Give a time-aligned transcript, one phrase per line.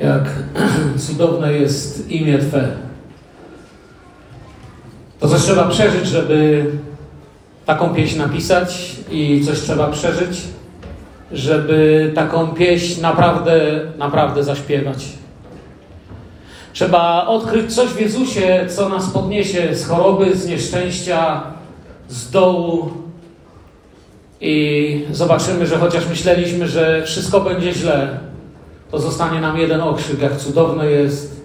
[0.00, 0.24] Jak
[0.96, 2.68] cudowne jest imię Twe.
[5.20, 6.66] To coś trzeba przeżyć, żeby
[7.66, 10.40] taką pieśń napisać i coś trzeba przeżyć,
[11.32, 15.04] żeby taką pieśń naprawdę, naprawdę zaśpiewać.
[16.72, 21.42] Trzeba odkryć coś w Jezusie, co nas podniesie z choroby, z nieszczęścia,
[22.08, 22.90] z dołu.
[24.40, 28.18] I zobaczymy, że chociaż myśleliśmy, że wszystko będzie źle,
[28.90, 31.44] to zostanie nam jeden okrzyk, jak cudowne jest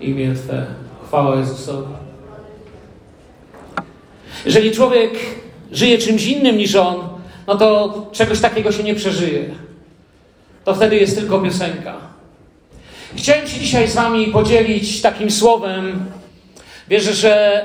[0.00, 0.66] imię Twe.
[1.06, 1.88] Chwała Jezusowi.
[4.44, 5.10] Jeżeli człowiek
[5.72, 6.96] żyje czymś innym niż on,
[7.46, 9.44] no to czegoś takiego się nie przeżyje.
[10.64, 11.94] To wtedy jest tylko piosenka.
[13.16, 16.04] Chciałem się dzisiaj z Wami podzielić takim słowem.
[16.88, 17.64] Wierzę, że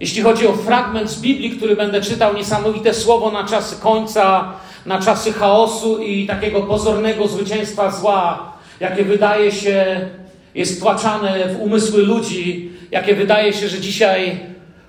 [0.00, 4.52] jeśli chodzi o fragment z Biblii, który będę czytał, niesamowite słowo na czasy końca,
[4.86, 8.53] na czasy chaosu i takiego pozornego zwycięstwa zła,
[8.84, 10.00] jakie wydaje się
[10.54, 14.40] jest tłaczane w umysły ludzi, jakie wydaje się, że dzisiaj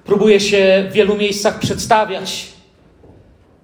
[0.05, 2.45] próbuje się w wielu miejscach przedstawiać.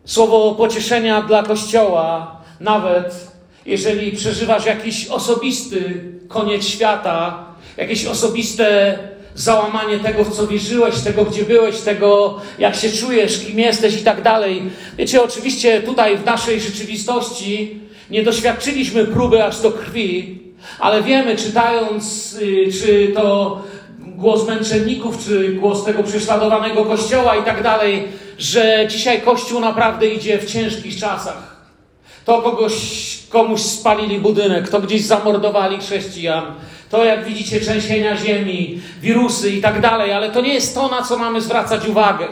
[0.06, 3.28] Słowo pocieszenia dla Kościoła, nawet
[3.66, 7.46] jeżeli przeżywasz jakiś osobisty koniec świata,
[7.78, 8.98] jakieś osobiste
[9.36, 14.04] załamanie tego, w co wierzyłeś, tego, gdzie byłeś, tego, jak się czujesz, kim jesteś i
[14.04, 14.64] tak dalej.
[14.98, 20.40] Wiecie, oczywiście tutaj w naszej rzeczywistości nie doświadczyliśmy próby aż do krwi,
[20.80, 23.62] ale wiemy, czytając, y, czy to
[24.00, 30.40] głos męczenników, czy głos tego prześladowanego kościoła i tak dalej, że dzisiaj kościół naprawdę idzie
[30.40, 31.62] w ciężkich czasach.
[32.26, 32.74] To kogoś,
[33.30, 36.44] komuś spalili budynek, to gdzieś zamordowali chrześcijan,
[36.90, 41.02] to jak widzicie trzęsienia ziemi, wirusy i tak dalej, ale to nie jest to, na
[41.02, 42.28] co mamy zwracać uwagę.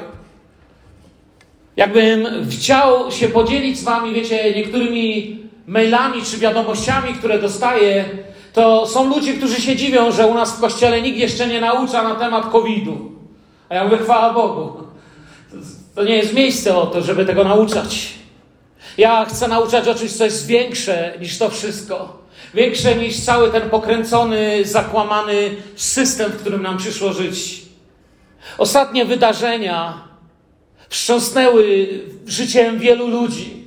[1.77, 5.38] Jakbym chciał się podzielić z wami, wiecie, niektórymi
[5.69, 8.05] mailami czy wiadomościami, które dostaję,
[8.53, 12.03] to są ludzie, którzy się dziwią, że u nas w kościele nikt jeszcze nie naucza
[12.03, 13.11] na temat COVID-u.
[13.69, 14.83] A ja mówię, chwała Bogu.
[15.95, 18.09] To nie jest miejsce o to, żeby tego nauczać.
[18.97, 22.19] Ja chcę nauczać o czymś, co jest większe niż to wszystko.
[22.53, 27.61] Większe niż cały ten pokręcony, zakłamany system, w którym nam przyszło żyć.
[28.57, 30.03] Ostatnie wydarzenia
[30.89, 31.87] wstrząsnęły
[32.27, 33.58] życiem wielu ludzi.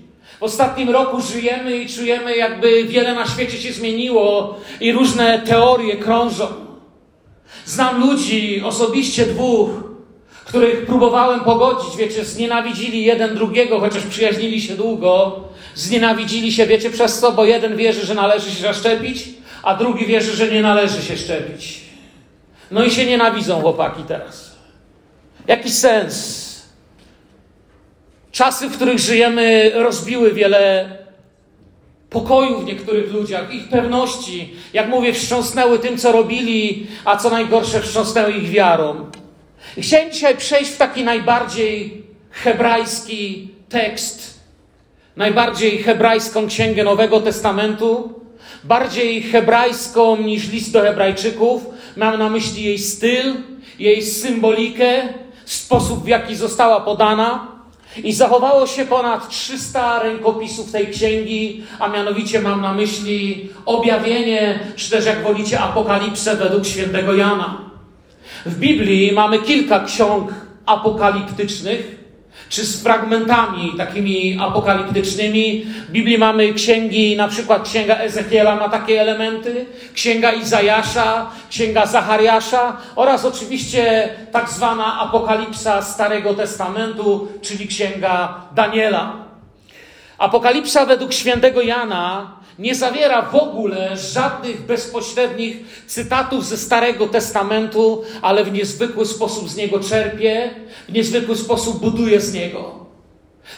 [0.43, 5.97] W ostatnim roku żyjemy i czujemy, jakby wiele na świecie się zmieniło i różne teorie
[5.97, 6.47] krążą.
[7.65, 9.71] Znam ludzi, osobiście dwóch,
[10.45, 15.41] których próbowałem pogodzić, wiecie, znienawidzili jeden drugiego, chociaż przyjaźnili się długo.
[15.75, 19.25] Znienawidzili się, wiecie, przez co, bo jeden wierzy, że należy się zaszczepić,
[19.63, 21.81] a drugi wierzy, że nie należy się szczepić.
[22.71, 24.51] No i się nienawidzą chłopaki teraz.
[25.47, 26.52] Jaki sens?
[28.33, 30.91] Czasy, w których żyjemy, rozbiły wiele
[32.11, 34.55] pokoju w niektórych ludziach, ich pewności.
[34.73, 39.11] Jak mówię, wstrząsnęły tym, co robili, a co najgorsze, wstrząsnęły ich wiarą.
[39.77, 44.41] I chciałem dzisiaj przejść w taki najbardziej hebrajski tekst,
[45.17, 48.21] najbardziej hebrajską księgę Nowego Testamentu,
[48.65, 51.63] bardziej hebrajską niż list do Hebrajczyków.
[51.97, 53.35] Mam na myśli jej styl,
[53.79, 55.03] jej symbolikę,
[55.45, 57.52] sposób w jaki została podana.
[58.05, 64.91] I zachowało się ponad 300 rękopisów tej księgi, a mianowicie mam na myśli objawienie, czy
[64.91, 67.61] też jak wolicie, apokalipsę według świętego Jana.
[68.47, 70.31] W Biblii mamy kilka ksiąg
[70.67, 72.02] apokaliptycznych,
[72.53, 75.65] czy z fragmentami takimi apokaliptycznymi.
[75.89, 82.77] W Biblii mamy księgi, na przykład księga Ezechiela ma takie elementy, księga Izajasza, księga Zachariasza
[82.97, 89.13] oraz oczywiście tak zwana apokalipsa Starego Testamentu, czyli księga Daniela.
[90.19, 98.45] Apokalipsa według świętego Jana nie zawiera w ogóle żadnych bezpośrednich cytatów ze Starego Testamentu, ale
[98.45, 100.51] w niezwykły sposób z niego czerpie,
[100.89, 102.87] w niezwykły sposób buduje z niego.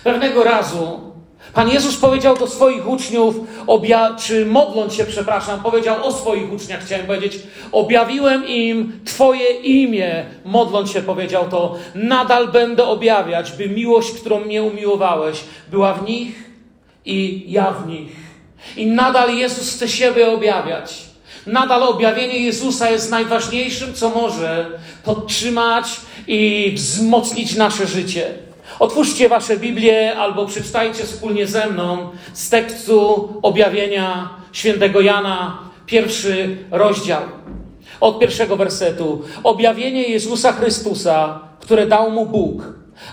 [0.05, 1.15] Pewnego razu
[1.55, 3.37] Pan Jezus powiedział do swoich uczniów,
[3.67, 7.39] obja- czy modląc się, przepraszam, powiedział o swoich uczniach, chciałem powiedzieć,
[7.73, 14.63] objawiłem im Twoje imię, modląc się powiedział to, nadal będę objawiać, by miłość, którą mnie
[14.63, 16.51] umiłowałeś, była w nich
[17.05, 18.24] i ja w nich.
[18.77, 21.03] I nadal Jezus chce siebie objawiać.
[21.47, 24.67] Nadal objawienie Jezusa jest najważniejszym, co może
[25.05, 28.35] podtrzymać i wzmocnić nasze życie.
[28.79, 37.23] Otwórzcie Wasze Biblię albo przeczytajcie wspólnie ze mną z tekstu objawienia świętego Jana, pierwszy rozdział.
[38.01, 39.23] Od pierwszego wersetu.
[39.45, 42.63] Objawienie Jezusa Chrystusa, które dał mu Bóg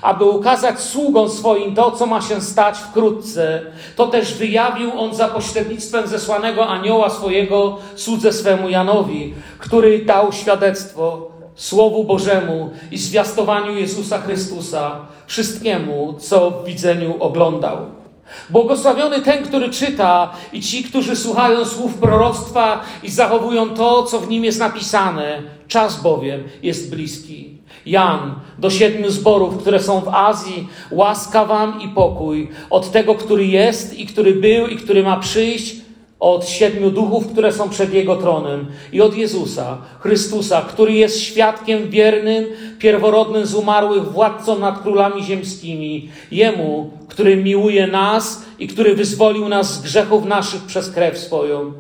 [0.01, 3.61] aby ukazać sługom swoim to, co ma się stać wkrótce,
[3.95, 11.31] to też wyjawił on za pośrednictwem zesłanego anioła swojego słudze swemu Janowi, który dał świadectwo
[11.55, 17.77] Słowu Bożemu i zwiastowaniu Jezusa Chrystusa wszystkiemu, co w widzeniu oglądał.
[18.49, 24.29] Błogosławiony ten, który czyta, i ci, którzy słuchają słów proroctwa i zachowują to, co w
[24.29, 25.41] nim jest napisane.
[25.71, 27.57] Czas bowiem jest bliski.
[27.85, 33.45] Jan, do siedmiu zborów, które są w Azji, łaska wam i pokój od tego, który
[33.45, 35.75] jest i który był i który ma przyjść,
[36.19, 41.89] od siedmiu duchów, które są przed Jego tronem i od Jezusa, Chrystusa, który jest świadkiem
[41.89, 42.45] wiernym,
[42.79, 46.09] pierworodnym z umarłych, władcą nad królami ziemskimi.
[46.31, 51.73] Jemu, który miłuje nas i który wyzwolił nas z grzechów naszych przez krew swoją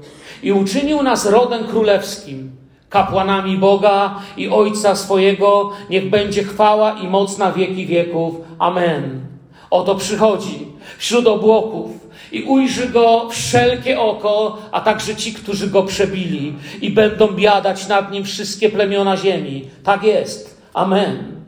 [0.43, 2.60] i uczynił nas rodem królewskim,
[2.91, 8.35] kapłanami Boga i Ojca swojego, niech będzie chwała i moc na wieki wieków.
[8.59, 9.21] Amen.
[9.69, 10.67] Oto przychodzi
[10.97, 11.91] wśród obłoków
[12.31, 18.11] i ujrzy go wszelkie oko, a także ci, którzy go przebili, i będą biadać nad
[18.11, 19.65] nim wszystkie plemiona ziemi.
[19.83, 20.61] Tak jest.
[20.73, 21.41] Amen.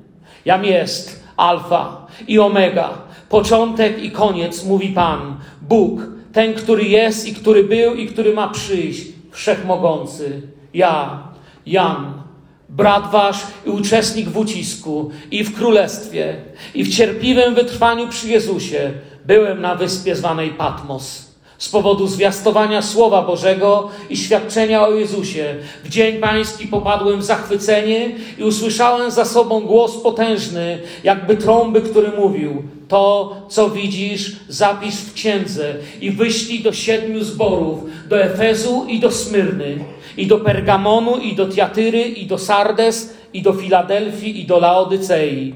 [0.45, 2.89] Jam jest Alfa i Omega,
[3.29, 6.01] początek i koniec, mówi Pan, Bóg,
[6.33, 10.41] ten, który jest i który był i który ma przyjść, wszechmogący.
[10.73, 11.23] Ja,
[11.65, 12.23] Jan,
[12.69, 16.35] brat wasz i uczestnik w ucisku i w królestwie
[16.75, 18.91] i w cierpliwym wytrwaniu przy Jezusie,
[19.25, 21.33] byłem na wyspie zwanej Patmos.
[21.57, 28.11] Z powodu zwiastowania Słowa Bożego i świadczenia o Jezusie, w dzień pański popadłem w zachwycenie
[28.37, 35.13] i usłyszałem za sobą głos potężny, jakby trąby, który mówił: To, co widzisz, zapisz w
[35.13, 37.79] księdze i wyślij do siedmiu zborów,
[38.09, 39.85] do Efezu i do Smyrny,
[40.17, 45.53] i do Pergamonu, i do Tiatyry, i do Sardes, i do Filadelfii, i do Laodycei.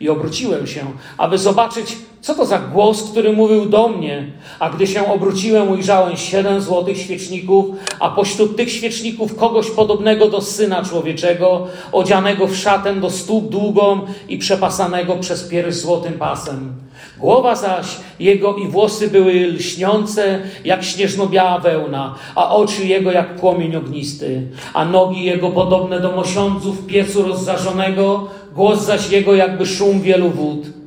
[0.00, 0.80] I obróciłem się,
[1.18, 4.26] aby zobaczyć, co to za głos, który mówił do mnie.
[4.58, 7.66] A gdy się obróciłem, ujrzałem siedem złotych świeczników,
[8.00, 14.00] a pośród tych świeczników kogoś podobnego do syna człowieczego, odzianego w szatę do stóp długą
[14.28, 16.72] i przepasanego przez pierś złotym pasem.
[17.18, 17.86] Głowa zaś
[18.20, 24.42] jego i włosy były lśniące jak śnieżno-biała wełna, a oczy jego jak płomień ognisty,
[24.74, 30.77] a nogi jego podobne do mosiądzów piecu rozżarzonego, głos zaś jego jakby szum wielu wód.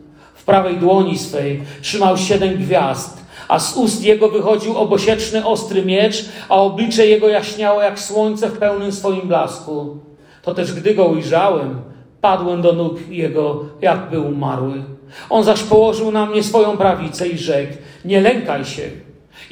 [0.52, 3.18] Prawej dłoni swej trzymał siedem gwiazd,
[3.48, 8.58] a z ust jego wychodził obosieczny ostry miecz, a oblicze jego jaśniało jak słońce w
[8.58, 9.98] pełnym swoim blasku.
[10.42, 11.82] To też gdy go ujrzałem,
[12.22, 14.84] padłem do nóg jego, jakby umarły.
[15.30, 17.74] On zaś położył na mnie swoją prawicę i rzekł:
[18.06, 18.84] Nie lękaj się.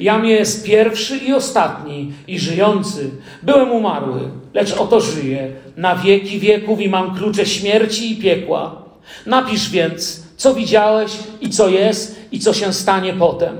[0.00, 3.10] Jam jest pierwszy i ostatni i żyjący.
[3.42, 4.20] Byłem umarły,
[4.54, 8.82] lecz oto żyję na wieki wieków i mam klucze śmierci i piekła.
[9.26, 13.56] Napisz więc, co widziałeś i co jest i co się stanie potem.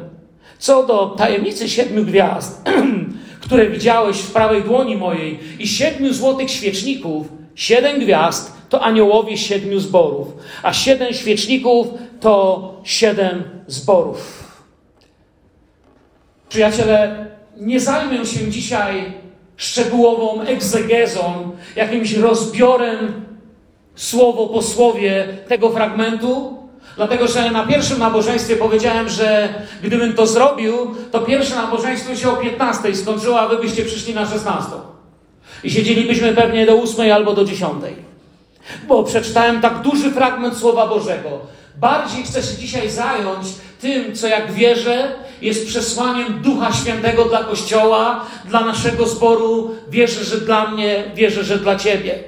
[0.59, 2.63] Co do tajemnicy siedmiu gwiazd,
[3.45, 9.81] które widziałeś w prawej dłoni mojej i siedmiu złotych świeczników, siedem gwiazd to aniołowie siedmiu
[9.81, 10.29] zborów,
[10.63, 11.87] a siedem świeczników
[12.21, 14.45] to siedem zborów.
[16.49, 17.27] Przyjaciele,
[17.57, 19.13] nie zajmę się dzisiaj
[19.57, 23.25] szczegółową egzegezą, jakimś rozbiorem
[23.95, 26.61] słowo po słowie tego fragmentu,
[26.97, 32.37] dlatego że na pierwszym nabożeństwie powiedziałem, że gdybym to zrobił, to pierwsze nabożeństwo się o
[32.37, 34.71] 15 skończyło, a wy byście przyszli na 16.
[35.65, 37.73] I siedzielibyśmy pewnie do 8 albo do 10.
[38.89, 41.41] Bo przeczytałem tak duży fragment Słowa Bożego.
[41.77, 43.47] Bardziej chcę się dzisiaj zająć
[43.81, 49.75] tym, co jak wierzę, jest przesłaniem Ducha Świętego dla Kościoła, dla naszego zboru.
[49.89, 52.19] Wierzę, że dla mnie, wierzę, że dla Ciebie.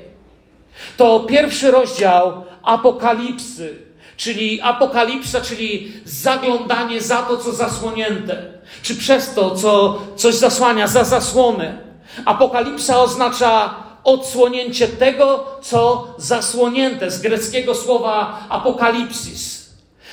[0.97, 3.77] To pierwszy rozdział Apokalipsy,
[4.23, 8.43] czyli apokalipsa, czyli zaglądanie za to, co zasłonięte,
[8.83, 11.79] czy przez to, co coś zasłania, za zasłonę.
[12.25, 13.75] Apokalipsa oznacza
[14.05, 19.63] odsłonięcie tego, co zasłonięte, z greckiego słowa apokalipsis.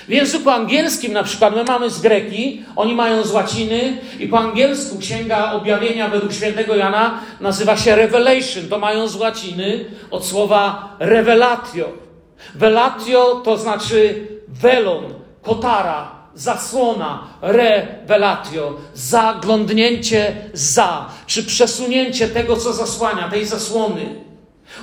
[0.07, 4.39] W języku angielskim na przykład my mamy z greki, oni mają z łaciny i po
[4.39, 8.67] angielsku księga objawienia według świętego Jana nazywa się Revelation.
[8.69, 12.08] To mają z łaciny od słowa revelatio.
[12.55, 15.03] Velatio to znaczy welon,
[15.41, 24.15] kotara, zasłona, revelatio, zaglądnięcie za, czy przesunięcie tego, co zasłania, tej zasłony.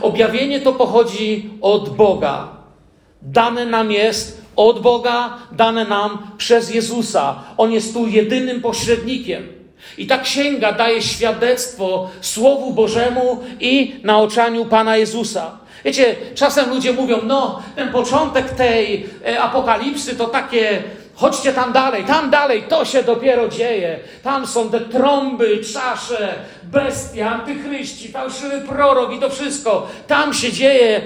[0.00, 2.48] Objawienie to pochodzi od Boga.
[3.22, 7.42] Dane nam jest od Boga, dane nam przez Jezusa.
[7.56, 9.48] On jest tu jedynym pośrednikiem.
[9.98, 15.58] I ta księga daje świadectwo Słowu Bożemu i naoczaniu Pana Jezusa.
[15.86, 20.82] Wiecie, czasem ludzie mówią, no, ten początek tej e, apokalipsy to takie,
[21.14, 23.98] chodźcie tam dalej, tam dalej, to się dopiero dzieje.
[24.22, 29.88] Tam są te trąby, czasze, bestie, antychryści, fałszywy prorok i to wszystko.
[30.06, 31.00] Tam się dzieje.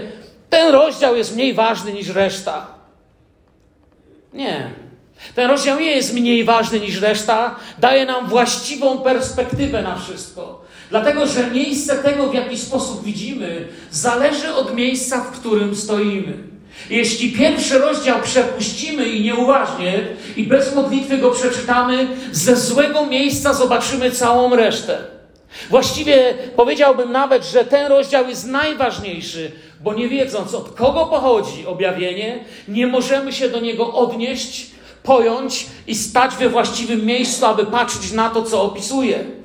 [0.50, 2.66] Ten rozdział jest mniej ważny niż reszta.
[4.32, 4.70] Nie.
[5.34, 10.69] Ten rozdział nie jest mniej ważny niż reszta, daje nam właściwą perspektywę na wszystko.
[10.90, 16.32] Dlatego, że miejsce tego, w jaki sposób widzimy, zależy od miejsca, w którym stoimy.
[16.90, 20.06] Jeśli pierwszy rozdział przepuścimy i nieuważnie,
[20.36, 24.98] i bez modlitwy go przeczytamy, ze złego miejsca zobaczymy całą resztę.
[25.70, 32.44] Właściwie powiedziałbym nawet, że ten rozdział jest najważniejszy, bo nie wiedząc od kogo pochodzi objawienie,
[32.68, 34.66] nie możemy się do niego odnieść,
[35.02, 39.39] pojąć i stać we właściwym miejscu, aby patrzeć na to, co opisuje.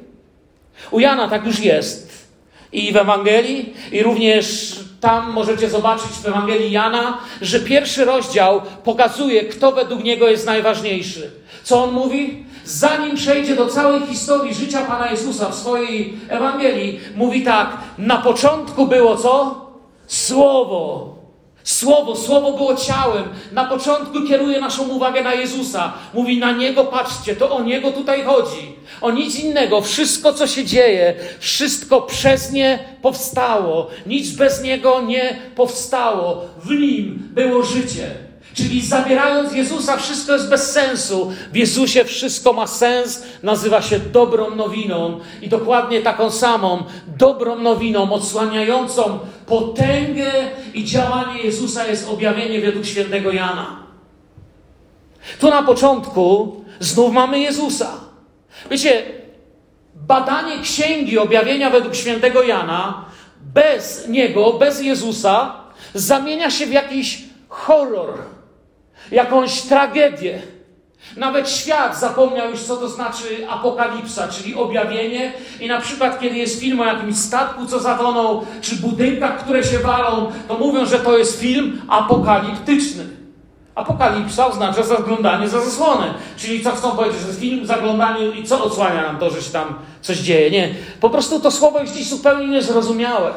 [0.92, 2.26] U Jana tak już jest.
[2.72, 9.44] I w Ewangelii, i również tam możecie zobaczyć w Ewangelii Jana, że pierwszy rozdział pokazuje,
[9.44, 11.32] kto według niego jest najważniejszy.
[11.64, 12.46] Co on mówi?
[12.66, 18.88] Zanim przejdzie do całej historii życia Pana Jezusa w swojej Ewangelii, mówi tak: Na początku
[18.88, 19.66] było co?
[20.08, 21.15] Słowo.
[21.66, 23.24] Słowo, słowo było ciałem.
[23.52, 25.94] Na początku kieruje naszą uwagę na Jezusa.
[26.14, 28.76] Mówi na niego, patrzcie, to o niego tutaj chodzi.
[29.02, 29.82] O nic innego.
[29.82, 33.88] Wszystko, co się dzieje, wszystko przez nie powstało.
[34.06, 36.46] Nic bez niego nie powstało.
[36.64, 38.25] W nim było życie.
[38.56, 41.32] Czyli zabierając Jezusa, wszystko jest bez sensu.
[41.52, 48.14] W Jezusie wszystko ma sens, nazywa się dobrą nowiną i dokładnie taką samą dobrą nowiną,
[48.14, 50.32] odsłaniającą potęgę
[50.74, 53.80] i działanie Jezusa jest objawienie według świętego Jana.
[55.40, 57.92] Tu na początku znów mamy Jezusa.
[58.72, 59.04] Wiecie,
[59.96, 63.06] badanie księgi objawienia według świętego Jana
[63.54, 65.56] bez niego, bez Jezusa,
[65.94, 68.35] zamienia się w jakiś horror
[69.12, 70.42] jakąś tragedię.
[71.18, 75.34] Nawet świat zapomniał już, co to znaczy apokalipsa, czyli objawienie.
[75.60, 79.80] I na przykład, kiedy jest film o jakimś statku, co zatonął, czy budynkach, które się
[79.80, 83.06] walą, to mówią, że to jest film apokaliptyczny.
[83.76, 86.14] Apokalipsa oznacza zaglądanie za zasłonę.
[86.38, 89.76] Czyli co chcą powiedzieć, że film zaglądanie i co odsłania nam to, że się tam
[90.02, 90.52] coś dzieje.
[90.52, 90.76] Nie.
[91.02, 93.34] Po prostu to słowo jest dziś zupełnie niezrozumiałe.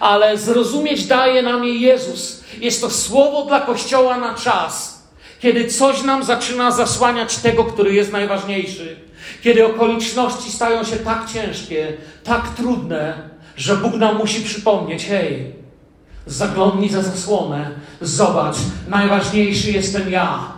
[0.00, 2.44] Ale zrozumieć daje nam je Jezus.
[2.60, 5.02] Jest to słowo dla Kościoła na czas
[5.42, 8.96] kiedy coś nam zaczyna zasłaniać tego, który jest najważniejszy,
[9.42, 11.92] kiedy okoliczności stają się tak ciężkie,
[12.24, 15.54] tak trudne, że Bóg nam musi przypomnieć: hej,
[16.26, 17.70] zaglądnij za zasłonę,
[18.00, 18.56] zobacz,
[18.88, 20.52] najważniejszy jestem ja.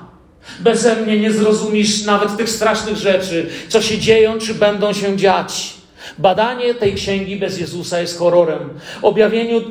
[0.60, 5.74] Beze mnie nie zrozumiesz nawet tych strasznych rzeczy, co się dzieją, czy będą się dziać.
[6.18, 8.70] Badanie tej księgi bez Jezusa jest horrorem.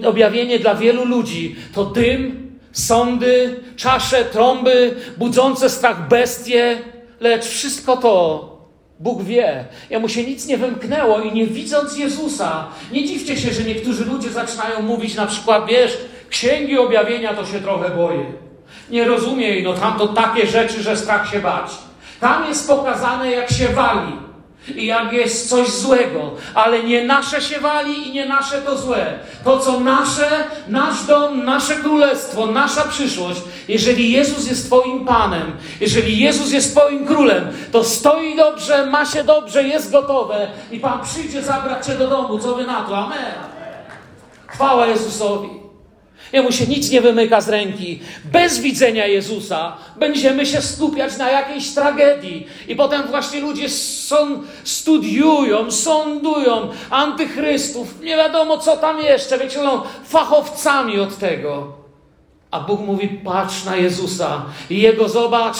[0.06, 6.78] Objawienie, dla wielu ludzi to dym sądy, czasze, trąby, budzące strach bestie,
[7.20, 8.54] lecz wszystko to
[9.00, 9.66] Bóg wie.
[9.90, 14.06] Ja mu się nic nie wymknęło i nie widząc Jezusa, nie dziwcie się, że niektórzy
[14.06, 15.98] ludzie zaczynają mówić na przykład, wiesz,
[16.30, 18.26] księgi objawienia to się trochę boję.
[18.90, 21.72] Nie rozumie, no tam to takie rzeczy, że strach się bać.
[22.20, 24.23] Tam jest pokazane, jak się wali
[24.76, 29.20] i jak jest coś złego, ale nie nasze się wali i nie nasze to złe.
[29.44, 30.30] To, co nasze,
[30.68, 35.52] nasz dom, nasze królestwo, nasza przyszłość, jeżeli Jezus jest Twoim Panem,
[35.82, 41.00] jeżeli Jezus jest Twoim królem, to stoi dobrze, ma się dobrze, jest gotowe i Pan
[41.04, 42.40] przyjdzie zabrać Cię do domu.
[42.40, 42.98] Co Wy na to?
[42.98, 43.34] Amen.
[44.48, 45.63] Chwała Jezusowi.
[46.34, 48.00] Jemu się nic nie wymyka z ręki.
[48.26, 52.48] Bez widzenia Jezusa będziemy się skupiać na jakiejś tragedii.
[52.68, 58.02] I potem właśnie ludzie są, studiują, sądują antychrystów.
[58.02, 59.38] Nie wiadomo, co tam jeszcze.
[59.38, 61.74] Wiecie, są fachowcami od tego.
[62.52, 65.58] A Bóg mówi: patrz na Jezusa i Jego zobacz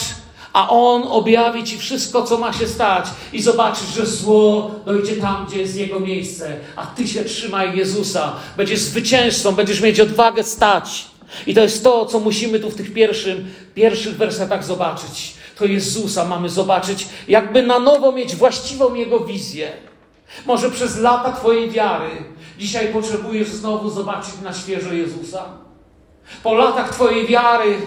[0.54, 5.46] a On objawi Ci wszystko, co ma się stać i zobaczysz, że zło dojdzie tam,
[5.48, 8.32] gdzie jest Jego miejsce, a Ty się trzymaj Jezusa.
[8.56, 11.06] Będziesz zwycięzcą, będziesz mieć odwagę stać.
[11.46, 15.34] I to jest to, co musimy tu w tych pierwszym, pierwszych wersetach zobaczyć.
[15.58, 19.72] To Jezusa mamy zobaczyć, jakby na nowo mieć właściwą Jego wizję.
[20.46, 22.10] Może przez lata Twojej wiary
[22.58, 25.44] dzisiaj potrzebujesz znowu zobaczyć na świeżo Jezusa.
[26.42, 27.78] Po latach Twojej wiary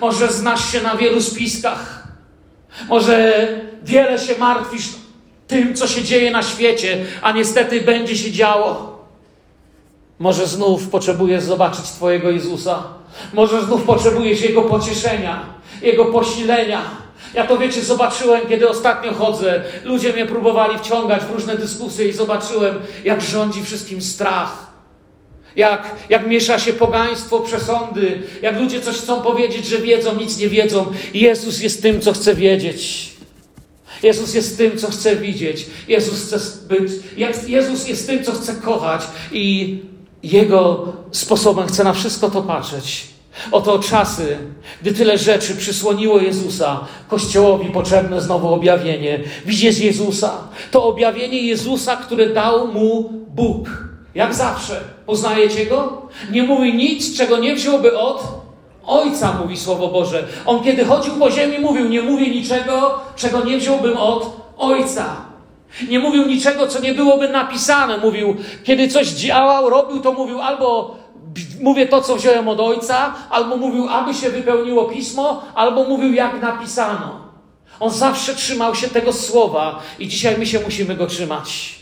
[0.00, 2.07] może znasz się na wielu spiskach,
[2.88, 3.48] może
[3.82, 4.88] wiele się martwisz
[5.46, 8.98] tym, co się dzieje na świecie, a niestety będzie się działo.
[10.18, 12.82] Może znów potrzebujesz zobaczyć Twojego Jezusa.
[13.32, 15.44] Może znów potrzebujesz Jego pocieszenia,
[15.82, 16.82] Jego posilenia.
[17.34, 19.64] Ja to wiecie, zobaczyłem, kiedy ostatnio chodzę.
[19.84, 24.67] Ludzie mnie próbowali wciągać w różne dyskusje i zobaczyłem, jak rządzi wszystkim strach.
[25.58, 30.48] Jak, jak miesza się pogaństwo, przesądy, jak ludzie coś chcą powiedzieć, że wiedzą, nic nie
[30.48, 30.86] wiedzą.
[31.14, 33.12] Jezus jest tym, co chce wiedzieć.
[34.02, 35.66] Jezus jest tym, co chce widzieć.
[35.88, 36.38] Jezus chce
[36.68, 36.92] być.
[37.46, 39.78] Jezus jest tym, co chce kochać i
[40.22, 43.06] Jego sposobem chce na wszystko to patrzeć.
[43.52, 44.36] Oto czasy,
[44.82, 49.20] gdy tyle rzeczy przysłoniło Jezusa, Kościołowi potrzebne znowu objawienie.
[49.46, 50.32] Widzieć Jezusa.
[50.70, 53.68] To objawienie Jezusa, które dał mu Bóg.
[54.14, 54.97] Jak zawsze.
[55.08, 56.02] Poznajecie go?
[56.30, 58.22] Nie mówi nic, czego nie wziąłby od
[58.86, 60.24] Ojca, mówi Słowo Boże.
[60.46, 65.16] On kiedy chodził po ziemi, mówił: Nie mówię niczego, czego nie wziąłbym od Ojca.
[65.88, 67.98] Nie mówił niczego, co nie byłoby napisane.
[67.98, 70.96] Mówił, kiedy coś działał, robił, to mówił albo
[71.60, 76.42] mówię to, co wziąłem od Ojca, albo mówił, aby się wypełniło pismo, albo mówił, jak
[76.42, 77.20] napisano.
[77.80, 81.74] On zawsze trzymał się tego słowa i dzisiaj my się musimy go trzymać.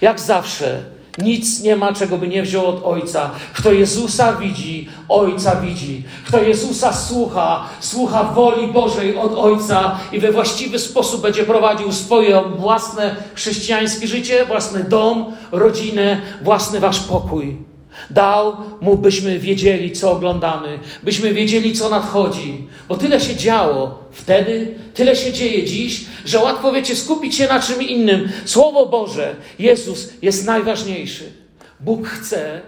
[0.00, 0.93] Jak zawsze.
[1.18, 3.30] Nic nie ma, czego by nie wziął od Ojca.
[3.52, 6.02] Kto Jezusa widzi, Ojca widzi.
[6.26, 12.42] Kto Jezusa słucha, słucha woli Bożej od Ojca i we właściwy sposób będzie prowadził swoje
[12.56, 17.73] własne chrześcijańskie życie, własny dom, rodzinę, własny wasz pokój.
[18.10, 24.74] Dał mu, byśmy wiedzieli, co oglądamy, byśmy wiedzieli, co nadchodzi, bo tyle się działo wtedy,
[24.94, 28.28] tyle się dzieje dziś, że łatwo wiecie skupić się na czym innym.
[28.44, 31.32] Słowo Boże, Jezus jest najważniejszy.
[31.80, 32.60] Bóg chce,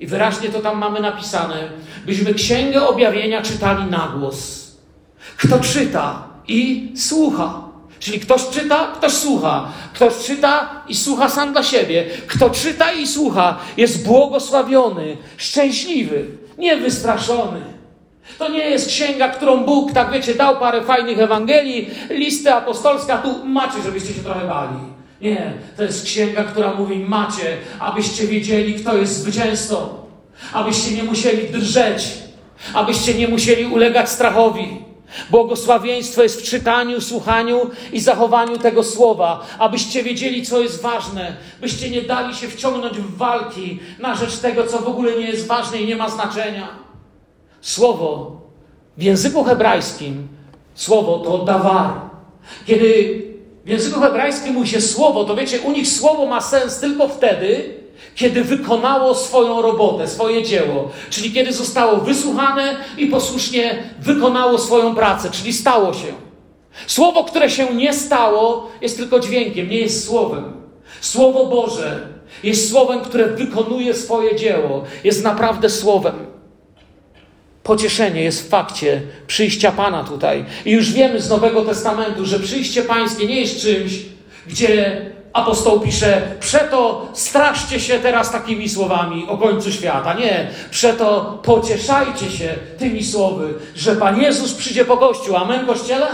[0.00, 1.68] i wyraźnie to tam mamy napisane,
[2.06, 4.68] byśmy Księgę Objawienia czytali na głos.
[5.36, 7.67] Kto czyta i słucha.
[8.00, 9.68] Czyli ktoś czyta, ktoś słucha.
[9.94, 12.06] Ktoś czyta i słucha sam dla siebie.
[12.26, 16.24] Kto czyta i słucha, jest błogosławiony, szczęśliwy,
[16.58, 17.60] nie wystraszony.
[18.38, 23.44] To nie jest księga, którą Bóg, tak wiecie, dał parę fajnych Ewangelii, listy apostolska, tu
[23.44, 24.78] macie, żebyście się trochę bali.
[25.20, 29.88] Nie, to jest księga, która mówi: Macie, abyście wiedzieli, kto jest zwycięzcą,
[30.52, 32.08] abyście nie musieli drżeć,
[32.74, 34.87] abyście nie musieli ulegać strachowi.
[35.30, 41.90] Błogosławieństwo jest w czytaniu, słuchaniu i zachowaniu tego słowa, abyście wiedzieli, co jest ważne, byście
[41.90, 45.78] nie dali się wciągnąć w walki na rzecz tego, co w ogóle nie jest ważne
[45.78, 46.68] i nie ma znaczenia.
[47.60, 48.40] Słowo
[48.96, 50.28] w języku hebrajskim,
[50.74, 51.90] słowo to dawar.
[52.66, 53.22] Kiedy
[53.64, 57.77] w języku hebrajskim mówi się słowo, to wiecie, u nich słowo ma sens tylko wtedy,
[58.14, 65.30] kiedy wykonało swoją robotę, swoje dzieło, czyli kiedy zostało wysłuchane i posłusznie wykonało swoją pracę,
[65.30, 66.12] czyli stało się.
[66.86, 70.52] Słowo, które się nie stało, jest tylko dźwiękiem, nie jest słowem.
[71.00, 72.08] Słowo Boże
[72.42, 76.14] jest słowem, które wykonuje swoje dzieło, jest naprawdę słowem.
[77.62, 80.44] Pocieszenie jest w fakcie przyjścia Pana tutaj.
[80.64, 83.92] I już wiemy z Nowego Testamentu, że przyjście Pańskie nie jest czymś,
[84.48, 85.00] gdzie
[85.32, 90.14] apostoł pisze, przeto straszcie się teraz takimi słowami o końcu świata.
[90.14, 95.36] Nie, przeto pocieszajcie się tymi słowy, że Pan Jezus przyjdzie po Kościół.
[95.36, 96.06] Amen, Kościele?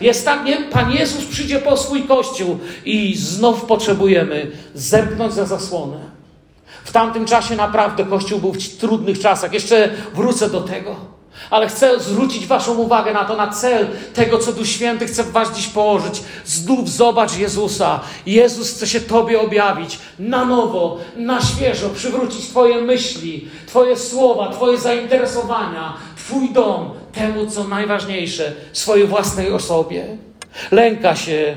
[0.00, 0.56] Jest tak, nie?
[0.56, 5.98] Pan Jezus przyjdzie po swój Kościół i znów potrzebujemy zepnąć za zasłonę.
[6.84, 9.52] W tamtym czasie naprawdę Kościół był w trudnych czasach.
[9.52, 11.15] Jeszcze wrócę do tego.
[11.50, 15.32] Ale chcę zwrócić Waszą uwagę na to, na cel tego, co Duch Święty chce w
[15.32, 16.22] Was dziś położyć.
[16.44, 18.00] Znów zobacz Jezusa.
[18.26, 24.78] Jezus chce się Tobie objawić na nowo, na świeżo, przywrócić Twoje myśli, Twoje słowa, Twoje
[24.78, 30.06] zainteresowania, Twój dom, temu, co najważniejsze, swojej własnej osobie.
[30.70, 31.56] Lęka się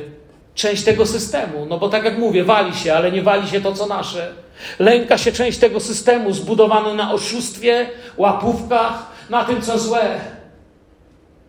[0.56, 3.74] część tego systemu, no bo tak jak mówię, wali się, ale nie wali się to,
[3.74, 4.32] co nasze.
[4.80, 10.20] Lęka się część tego systemu zbudowany na oszustwie, łapówkach, na tym, co złe.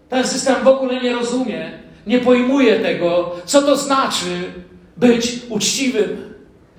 [0.09, 1.71] Ten system w ogóle nie rozumie,
[2.07, 4.53] nie pojmuje tego, co to znaczy
[4.97, 6.35] być uczciwym,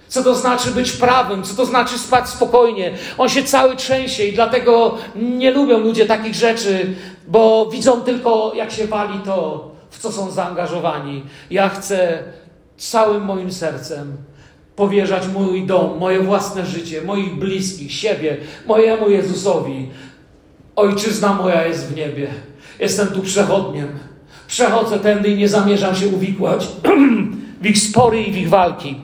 [0.07, 2.93] co to znaczy być prawym, co to znaczy spać spokojnie.
[3.17, 6.93] On się cały trzęsie i dlatego nie lubią ludzie takich rzeczy,
[7.27, 11.23] bo widzą tylko, jak się wali to, w co są zaangażowani.
[11.49, 12.23] Ja chcę
[12.77, 14.17] całym moim sercem
[14.75, 19.89] powierzać mój dom, moje własne życie, moich bliskich, siebie, mojemu Jezusowi,
[20.75, 22.27] Ojczyzna moja jest w niebie.
[22.79, 23.99] Jestem tu przechodniem.
[24.47, 26.67] Przechodzę tędy i nie zamierzam się uwikłać
[27.61, 29.01] w ich spory i w ich walki.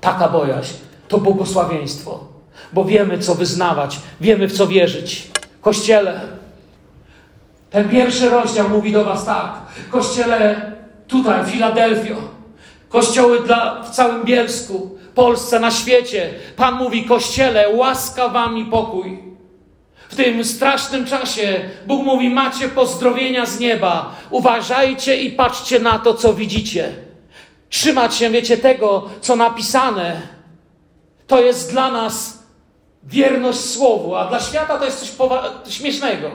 [0.00, 0.74] Taka bojaźń
[1.08, 2.24] to błogosławieństwo,
[2.72, 5.30] bo wiemy, co wyznawać, wiemy, w co wierzyć.
[5.60, 6.20] Kościele,
[7.70, 9.52] ten pierwszy rozdział mówi do Was tak.
[9.90, 10.72] Kościele
[11.08, 12.16] tutaj, Filadelfio,
[12.88, 16.30] kościoły dla, w całym Bielsku, Polsce, na świecie.
[16.56, 19.31] Pan mówi, Kościele, łaska Wam i pokój.
[20.12, 24.14] W tym strasznym czasie Bóg mówi: Macie pozdrowienia z nieba.
[24.30, 26.92] Uważajcie i patrzcie na to, co widzicie.
[27.68, 30.20] Trzymać się, wiecie, tego, co napisane.
[31.26, 32.42] To jest dla nas
[33.04, 35.16] wierność słowu, a dla świata to jest
[35.64, 36.30] coś śmiesznego.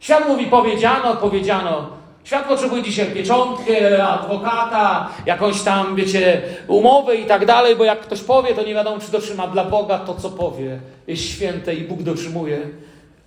[0.00, 1.88] Świat mówi powiedziano, powiedziano.
[2.24, 8.20] Świat potrzebuje dzisiaj pieczątkę, adwokata, jakąś tam, wiecie, umowę i tak dalej, bo jak ktoś
[8.20, 10.80] powie, to nie wiadomo, czy dotrzyma dla Boga to, co powie.
[11.06, 12.58] Jest święte i Bóg dotrzymuje.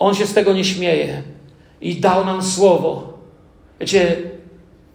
[0.03, 1.21] On się z tego nie śmieje
[1.81, 3.13] i dał nam słowo.
[3.79, 4.17] Wiecie,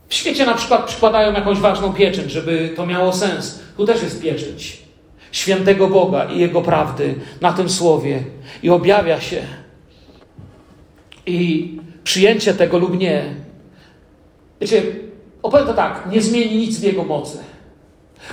[0.09, 3.61] w świecie na przykład przykładają jakąś ważną pieczęć, żeby to miało sens.
[3.77, 4.83] Tu też jest pieczęć
[5.33, 8.23] świętego Boga i Jego prawdy na tym słowie
[8.63, 9.43] i objawia się.
[11.27, 11.71] I
[12.05, 13.35] przyjęcie tego lub nie.
[14.61, 14.83] Wiecie,
[15.43, 17.39] opowiem to tak, nie zmieni nic w Jego mocy.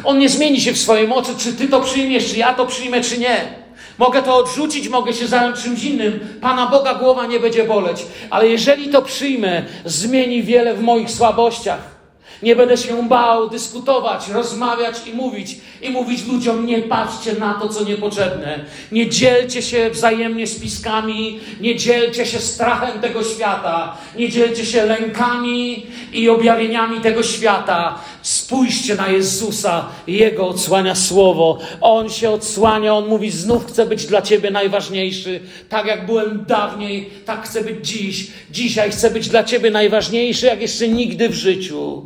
[0.03, 3.01] On nie zmieni się w swojej mocy, czy Ty to przyjmiesz, czy ja to przyjmę,
[3.01, 3.64] czy nie.
[3.97, 6.19] Mogę to odrzucić, mogę się zająć czymś innym.
[6.41, 8.05] Pana Boga głowa nie będzie boleć.
[8.29, 11.95] Ale jeżeli to przyjmę, zmieni wiele w moich słabościach.
[12.43, 15.57] Nie będę się bał dyskutować, rozmawiać i mówić.
[15.81, 18.59] I mówić ludziom, nie patrzcie na to, co niepotrzebne.
[18.91, 25.87] Nie dzielcie się wzajemnie spiskami, nie dzielcie się strachem tego świata, nie dzielcie się lękami
[26.13, 27.99] i objawieniami tego świata.
[28.25, 31.59] Spójrzcie na Jezusa, Jego odsłania słowo.
[31.81, 35.39] On się odsłania, On mówi, znów chcę być dla Ciebie najważniejszy.
[35.69, 38.27] Tak jak byłem dawniej, tak chcę być dziś.
[38.51, 42.05] Dzisiaj chcę być dla Ciebie najważniejszy, jak jeszcze nigdy w życiu.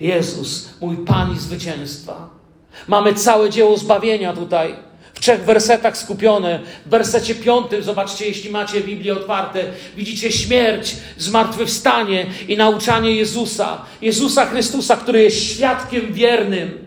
[0.00, 2.30] Jezus, mój Pan i zwycięstwa.
[2.88, 4.74] Mamy całe dzieło zbawienia tutaj.
[5.18, 6.60] W trzech wersetach skupione.
[6.86, 9.64] W wersecie piątym, zobaczcie, jeśli macie Biblię otwarte,
[9.96, 13.84] widzicie śmierć, zmartwychwstanie i nauczanie Jezusa.
[14.02, 16.78] Jezusa Chrystusa, który jest świadkiem wiernym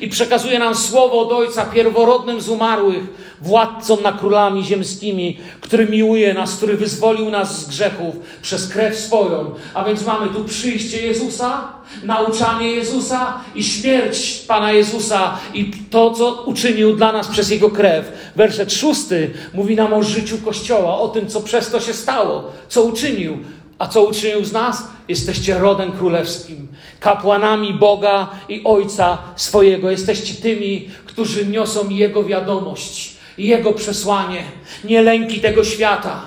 [0.00, 3.04] i przekazuje nam słowo od Ojca pierworodnym z umarłych,
[3.40, 9.54] władcą nad królami ziemskimi, który miłuje nas, który wyzwolił nas z grzechów przez krew swoją.
[9.74, 11.72] A więc mamy tu przyjście Jezusa,
[12.04, 18.12] nauczanie Jezusa i śmierć Pana Jezusa i to, co uczynił dla nas przez Jego krew.
[18.36, 22.82] Werset szósty mówi nam o życiu Kościoła, o tym, co przez to się stało, co
[22.82, 23.38] uczynił.
[23.78, 24.88] A co uczynił z nas?
[25.08, 26.68] Jesteście rodem królewskim,
[27.00, 29.90] kapłanami Boga i Ojca swojego.
[29.90, 34.42] Jesteście tymi, którzy niosą Jego wiadomość, Jego przesłanie,
[34.84, 36.20] nie lęki tego świata.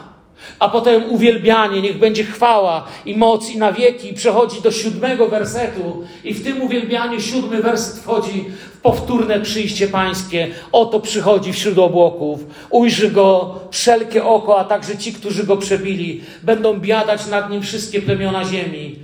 [0.59, 4.13] A potem uwielbianie, niech będzie chwała i moc i na wieki.
[4.13, 8.45] Przechodzi do siódmego wersetu, i w tym uwielbianiu siódmy werset wchodzi
[8.81, 10.47] powtórne przyjście Pańskie.
[10.71, 12.45] Oto przychodzi wśród obłoków.
[12.69, 16.21] Ujrzy go wszelkie oko, a także ci, którzy go przebili.
[16.43, 18.99] Będą biadać nad nim wszystkie plemiona ziemi.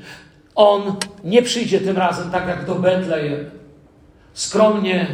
[0.55, 3.49] On nie przyjdzie tym razem tak jak do Betlejem.
[4.33, 5.07] Skromnie,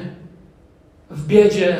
[1.09, 1.77] w biedzie,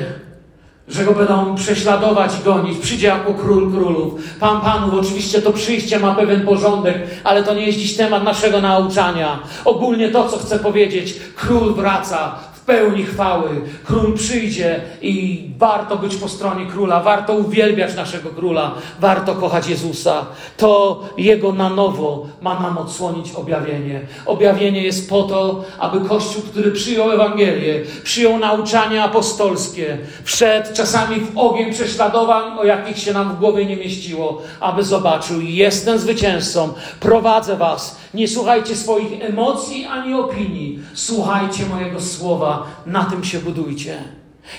[0.88, 2.78] że go będą prześladować i gonić.
[2.78, 4.94] Przyjdzie jako król królów, pan panów.
[4.94, 9.40] Oczywiście to przyjście ma pewien porządek, ale to nie jest dziś temat naszego nauczania.
[9.66, 13.50] Ogólnie to, co chcę powiedzieć, król wraca pełni chwały.
[13.86, 20.26] Król przyjdzie i warto być po stronie króla, warto uwielbiać naszego króla, warto kochać Jezusa.
[20.58, 24.02] To Jego na nowo ma nam odsłonić objawienie.
[24.26, 31.38] Objawienie jest po to, aby Kościół, który przyjął Ewangelię, przyjął nauczania apostolskie, wszedł czasami w
[31.38, 37.58] ogień prześladowań, o jakich się nam w głowie nie mieściło, aby zobaczył, jestem zwycięzcą, prowadzę
[37.58, 37.98] was.
[38.14, 42.55] Nie słuchajcie swoich emocji ani opinii, słuchajcie mojego słowa
[42.86, 43.98] na tym się budujcie.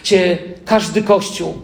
[0.03, 1.55] Cie, każdy kościół,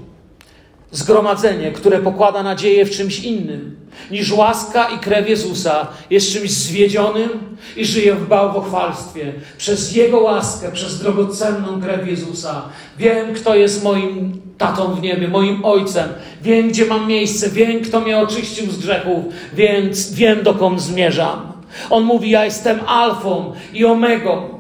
[0.90, 7.28] zgromadzenie, które pokłada nadzieję w czymś innym niż łaska i krew Jezusa, jest czymś zwiedzionym
[7.76, 9.32] i żyje w bałwochwalstwie.
[9.58, 12.62] Przez Jego łaskę, przez drogocenną krew Jezusa.
[12.98, 16.08] Wiem, kto jest moim tatą w niebie, moim ojcem.
[16.42, 17.50] Wiem, gdzie mam miejsce.
[17.50, 19.24] Wiem, kto mnie oczyścił z grzechów.
[19.54, 21.52] Więc wiem, dokąd zmierzam.
[21.90, 24.51] On mówi, ja jestem alfą i omegą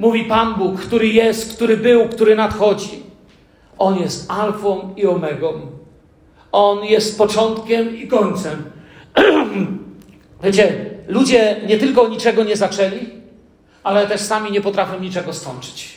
[0.00, 3.02] Mówi Pan Bóg, który jest, który był, który nadchodzi.
[3.78, 5.52] On jest alfą i omegą.
[6.52, 8.62] On jest początkiem i końcem.
[10.42, 13.08] Wiecie, ludzie nie tylko niczego nie zaczęli,
[13.82, 15.96] ale też sami nie potrafią niczego skończyć.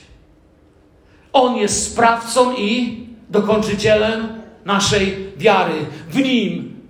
[1.34, 4.28] On jest sprawcą i dokończycielem
[4.66, 5.86] naszej wiary.
[6.10, 6.82] W nim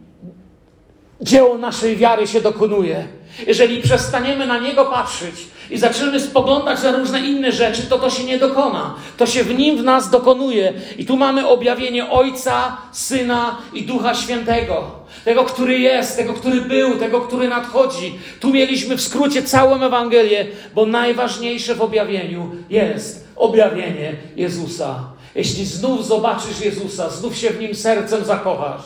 [1.22, 3.08] dzieło naszej wiary się dokonuje.
[3.48, 8.24] Jeżeli przestaniemy na niego patrzeć i zaczniemy spoglądać na różne inne rzeczy, to to się
[8.24, 8.96] nie dokona.
[9.18, 10.74] To się w nim w nas dokonuje.
[10.98, 14.92] I tu mamy objawienie Ojca, Syna i Ducha Świętego.
[15.26, 18.20] Tego, który jest, tego, który był, tego, który nadchodzi.
[18.40, 25.00] Tu mieliśmy w skrócie całą Ewangelię, bo najważniejsze w objawieniu jest objawienie Jezusa.
[25.36, 28.82] Jeśli znów zobaczysz Jezusa, znów się w nim sercem zakochasz,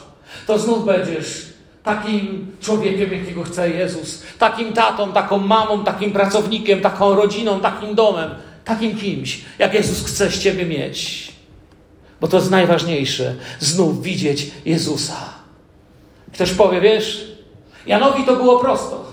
[0.48, 1.57] to znów będziesz
[1.88, 8.30] takim człowiekiem, jakiego chce Jezus, takim tatą, taką mamą, takim pracownikiem, taką rodziną, takim domem,
[8.66, 11.32] takim kimś, jak Jezus chce z ciebie mieć.
[12.22, 13.36] Bo to jest najważniejsze.
[13.60, 15.18] Znów widzieć Jezusa.
[16.34, 17.28] Ktoś powie, wiesz,
[17.86, 19.06] Janowi to było prosto.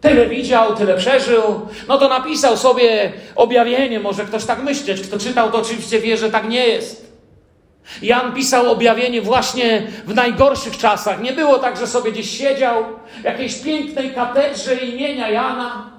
[0.00, 1.42] Tyle widział, tyle przeżył,
[1.88, 4.00] no to napisał sobie objawienie.
[4.00, 5.00] Może ktoś tak myśleć.
[5.00, 7.05] Kto czytał, to oczywiście wie, że tak nie jest.
[8.02, 11.20] Jan pisał objawienie właśnie w najgorszych czasach.
[11.20, 12.84] Nie było tak, że sobie gdzieś siedział
[13.20, 15.90] w jakiejś pięknej katedrze imienia Jana.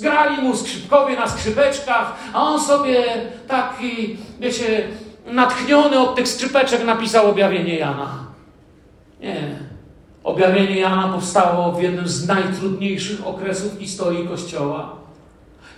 [0.00, 3.04] Grali mu skrzypkowie na skrzypeczkach, a on sobie
[3.48, 4.88] taki, wiecie,
[5.26, 8.08] natchniony od tych skrzypeczek napisał objawienie Jana.
[9.20, 9.58] Nie.
[10.24, 15.01] Objawienie Jana powstało w jednym z najtrudniejszych okresów historii Kościoła.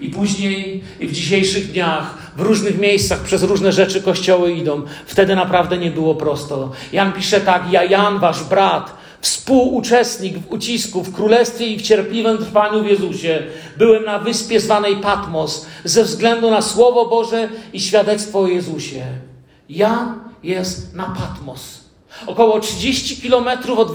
[0.00, 4.82] I później, i w dzisiejszych dniach, w różnych miejscach, przez różne rzeczy kościoły idą.
[5.06, 6.72] Wtedy naprawdę nie było prosto.
[6.92, 12.38] Jan pisze tak: Ja, Jan, wasz brat, współuczestnik w ucisku, w królestwie i w cierpliwym
[12.38, 13.42] trwaniu w Jezusie,
[13.76, 19.04] byłem na wyspie zwanej Patmos ze względu na Słowo Boże i świadectwo o Jezusie.
[19.68, 21.84] Jan jest na Patmos.
[22.26, 23.92] Około 30 kilometrów od,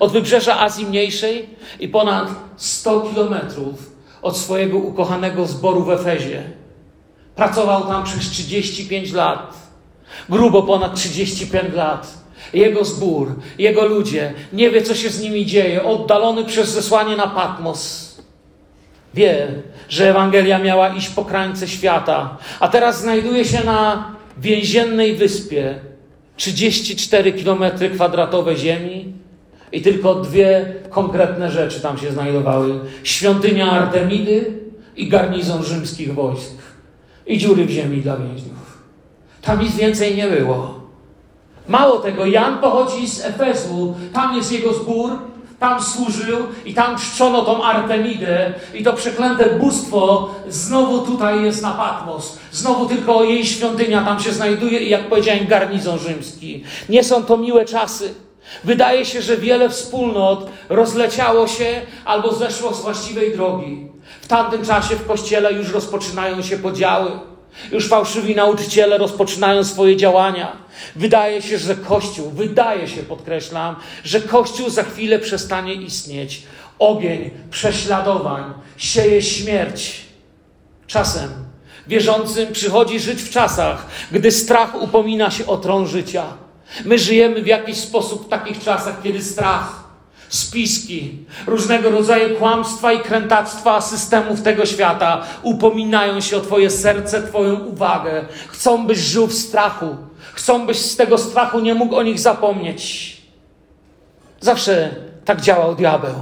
[0.00, 1.48] od wybrzeża Azji Mniejszej
[1.80, 3.89] i ponad 100 kilometrów
[4.22, 6.42] od swojego ukochanego zboru w Efezie.
[7.36, 9.54] Pracował tam przez 35 lat.
[10.28, 12.20] Grubo ponad 35 lat.
[12.52, 17.26] Jego zbór, jego ludzie, nie wie, co się z nimi dzieje, oddalony przez zesłanie na
[17.26, 18.10] Patmos.
[19.14, 19.48] Wie,
[19.88, 25.78] że Ewangelia miała iść po krańce świata, a teraz znajduje się na więziennej wyspie,
[26.36, 29.19] 34 km kwadratowe ziemi
[29.72, 34.60] i tylko dwie konkretne rzeczy tam się znajdowały: świątynia Artemidy
[34.96, 36.54] i garnizon rzymskich wojsk
[37.26, 38.78] i dziury w ziemi dla więźniów.
[39.42, 40.80] Tam nic więcej nie było.
[41.68, 45.10] Mało tego, Jan pochodzi z Efezu, tam jest jego zbór,
[45.60, 51.70] tam służył i tam czczono tą Artemidę i to przeklęte bóstwo znowu tutaj jest na
[51.70, 52.38] Patmos.
[52.52, 56.64] Znowu tylko jej świątynia tam się znajduje i jak powiedziałem garnizon rzymski.
[56.88, 58.14] Nie są to miłe czasy.
[58.64, 63.86] Wydaje się, że wiele wspólnot rozleciało się albo zeszło z właściwej drogi.
[64.20, 67.10] W tamtym czasie w kościele już rozpoczynają się podziały.
[67.72, 70.56] Już fałszywi nauczyciele rozpoczynają swoje działania.
[70.96, 76.42] Wydaje się, że Kościół, wydaje się, podkreślam, że Kościół za chwilę przestanie istnieć.
[76.78, 78.44] Ogień prześladowań
[78.76, 80.00] sieje śmierć.
[80.86, 81.30] Czasem
[81.86, 86.24] wierzącym przychodzi żyć w czasach, gdy strach upomina się o tron życia.
[86.84, 89.84] My żyjemy w jakiś sposób w takich czasach, kiedy strach,
[90.28, 97.54] spiski, różnego rodzaju kłamstwa i krętactwa systemów tego świata upominają się o Twoje serce, Twoją
[97.54, 98.24] uwagę.
[98.48, 99.96] Chcą, byś żył w strachu.
[100.32, 103.16] Chcą, byś z tego strachu nie mógł o nich zapomnieć.
[104.40, 106.14] Zawsze tak działał diabeł.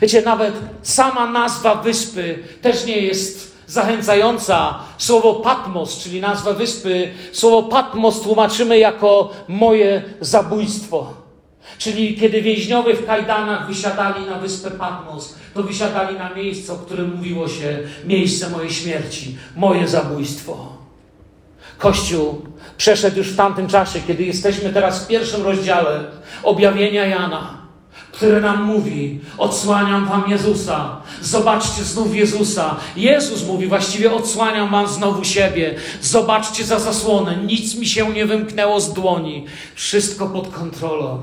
[0.00, 4.78] Wiecie, nawet sama nazwa wyspy też nie jest zachęcająca.
[4.98, 11.14] Słowo Patmos, czyli nazwa wyspy, słowo Patmos tłumaczymy jako moje zabójstwo.
[11.78, 17.16] Czyli kiedy więźniowie w kajdanach wysiadali na wyspę Patmos, to wysiadali na miejsce, o którym
[17.16, 20.68] mówiło się miejsce mojej śmierci, moje zabójstwo.
[21.78, 22.42] Kościół
[22.76, 26.04] przeszedł już w tamtym czasie, kiedy jesteśmy teraz w pierwszym rozdziale
[26.42, 27.63] objawienia Jana
[28.14, 30.96] który nam mówi: Odsłaniam wam Jezusa.
[31.22, 32.76] Zobaczcie znów Jezusa.
[32.96, 35.74] Jezus mówi: Właściwie odsłaniam wam znowu siebie.
[36.00, 37.36] Zobaczcie za zasłonę.
[37.36, 39.46] Nic mi się nie wymknęło z dłoni.
[39.74, 41.20] Wszystko pod kontrolą.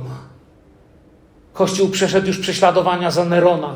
[1.54, 3.76] Kościół przeszedł już prześladowania za Nerona.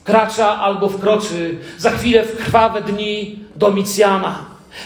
[0.00, 4.38] Wkracza albo wkroczy za chwilę w krwawe dni Domicjana.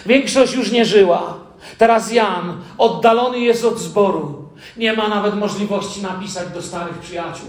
[0.07, 1.35] Większość już nie żyła.
[1.79, 4.46] Teraz Jan oddalony jest od zboru
[4.77, 7.49] nie ma nawet możliwości napisać do starych przyjaciół.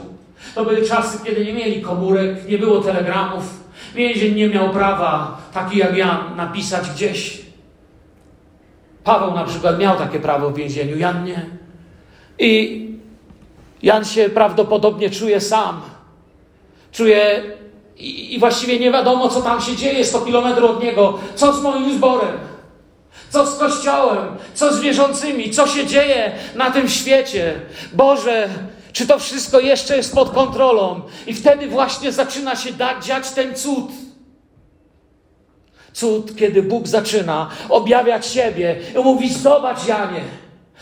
[0.56, 3.43] To były czasy, kiedy nie mieli komórek, nie było telegramów.
[3.96, 7.41] Więzień nie miał prawa, taki jak Jan, napisać gdzieś.
[9.04, 11.46] Paweł na przykład miał takie prawo w więzieniu, Jan nie.
[12.39, 12.88] I
[13.84, 15.82] Jan się prawdopodobnie czuje sam.
[16.91, 17.43] Czuje
[18.00, 21.20] i, właściwie nie wiadomo, co tam się dzieje 100 kilometrów od niego.
[21.36, 22.38] Co z moim zborem?
[23.30, 24.28] Co z Kościołem?
[24.54, 25.52] Co z wierzącymi?
[25.52, 27.54] Co się dzieje na tym świecie?
[27.94, 28.50] Boże,
[28.94, 31.02] czy to wszystko jeszcze jest pod kontrolą?
[31.28, 32.70] I wtedy właśnie zaczyna się
[33.02, 33.92] dziać ten cud.
[35.94, 40.22] Cud, kiedy Bóg zaczyna objawiać siebie i mówi: Zobacz, Janie,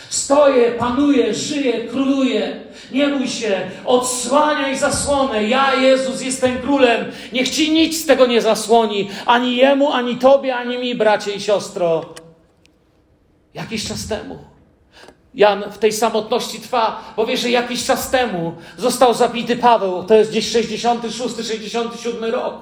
[0.09, 2.59] stoję, panuję, żyję, króluję.
[2.91, 5.43] Nie bój się, odsłaniaj zasłonę.
[5.43, 7.11] Ja, Jezus, jestem królem.
[7.33, 11.41] Niech ci nic z tego nie zasłoni, ani jemu, ani tobie, ani mi, bracie i
[11.41, 12.05] siostro.
[13.55, 14.39] Jakiś czas temu.
[15.33, 20.03] Jan w tej samotności trwa, bo wie, że jakiś czas temu został zabity Paweł.
[20.03, 22.55] To jest gdzieś 66, 67 rok.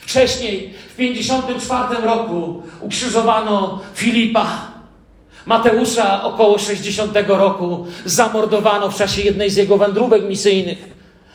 [0.00, 4.70] Wcześniej, w 54 roku, ukrzyżowano Filipa.
[5.46, 10.78] Mateusza około 60 roku zamordowano w czasie jednej z jego wędrówek misyjnych.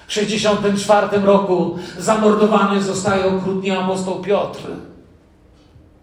[0.07, 4.61] W 64 roku zamordowany zostaje okrutnie apostoł Piotr.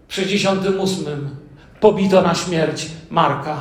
[0.09, 1.42] W 68
[1.83, 3.57] pobito na śmierć Marka.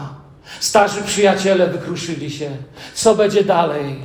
[0.60, 2.50] Starzy przyjaciele wykruszyli się.
[2.94, 3.96] Co będzie dalej?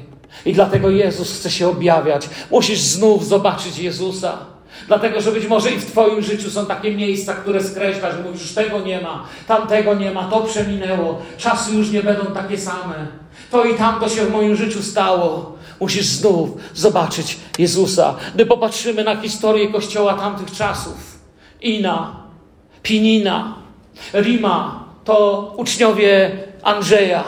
[0.46, 2.28] I dlatego Jezus chce się objawiać.
[2.50, 4.38] Musisz znów zobaczyć Jezusa.
[4.86, 8.52] Dlatego, że być może i w Twoim życiu są takie miejsca, które skreślasz, że mówisz,
[8.54, 13.06] tego nie ma, tamtego nie ma, to przeminęło, czasy już nie będą takie same.
[13.50, 15.56] To i tamto się w moim życiu stało.
[15.80, 18.14] Musisz znów zobaczyć Jezusa.
[18.34, 21.18] Gdy popatrzymy na historię Kościoła tamtych czasów,
[21.62, 22.16] Ina,
[22.82, 23.65] Pinina,
[24.14, 26.30] Rima, to uczniowie
[26.62, 27.24] Andrzeja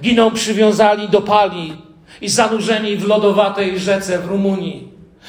[0.00, 1.76] giną przywiązani do pali
[2.20, 4.88] i zanurzeni w lodowatej rzece w Rumunii.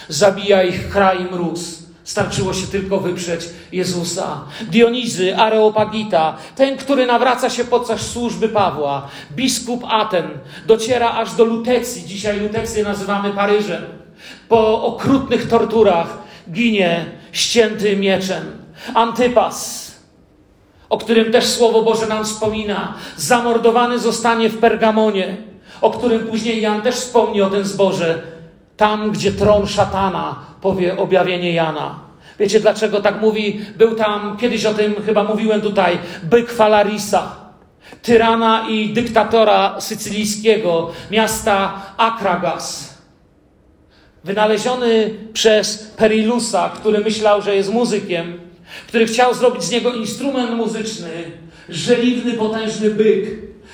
[0.09, 1.87] Zabija ich kraj mróz.
[2.03, 4.41] Starczyło się tylko wyprzeć Jezusa.
[4.61, 10.27] Dionizy, Areopagita, ten, który nawraca się podczas służby Pawła, biskup Aten,
[10.65, 12.05] dociera aż do Lutecji.
[12.05, 13.83] Dzisiaj Lutecję nazywamy Paryżem.
[14.49, 16.17] Po okrutnych torturach
[16.51, 18.43] ginie ścięty mieczem.
[18.93, 19.87] Antypas,
[20.89, 25.38] o którym też Słowo Boże nam wspomina, zamordowany zostanie w Pergamonie,
[25.82, 28.21] o którym później Jan też wspomni o tym zborze
[28.78, 32.00] tam, gdzie tron szatana, powie objawienie Jana.
[32.39, 33.62] Wiecie dlaczego tak mówi?
[33.78, 37.36] Był tam, kiedyś o tym chyba mówiłem tutaj, byk Falarisa,
[38.02, 42.97] tyrana i dyktatora sycylijskiego miasta Akragas.
[44.23, 48.39] Wynaleziony przez Perilusa, który myślał, że jest muzykiem,
[48.88, 51.10] który chciał zrobić z niego instrument muzyczny,
[51.69, 53.25] żeliwny, potężny byk,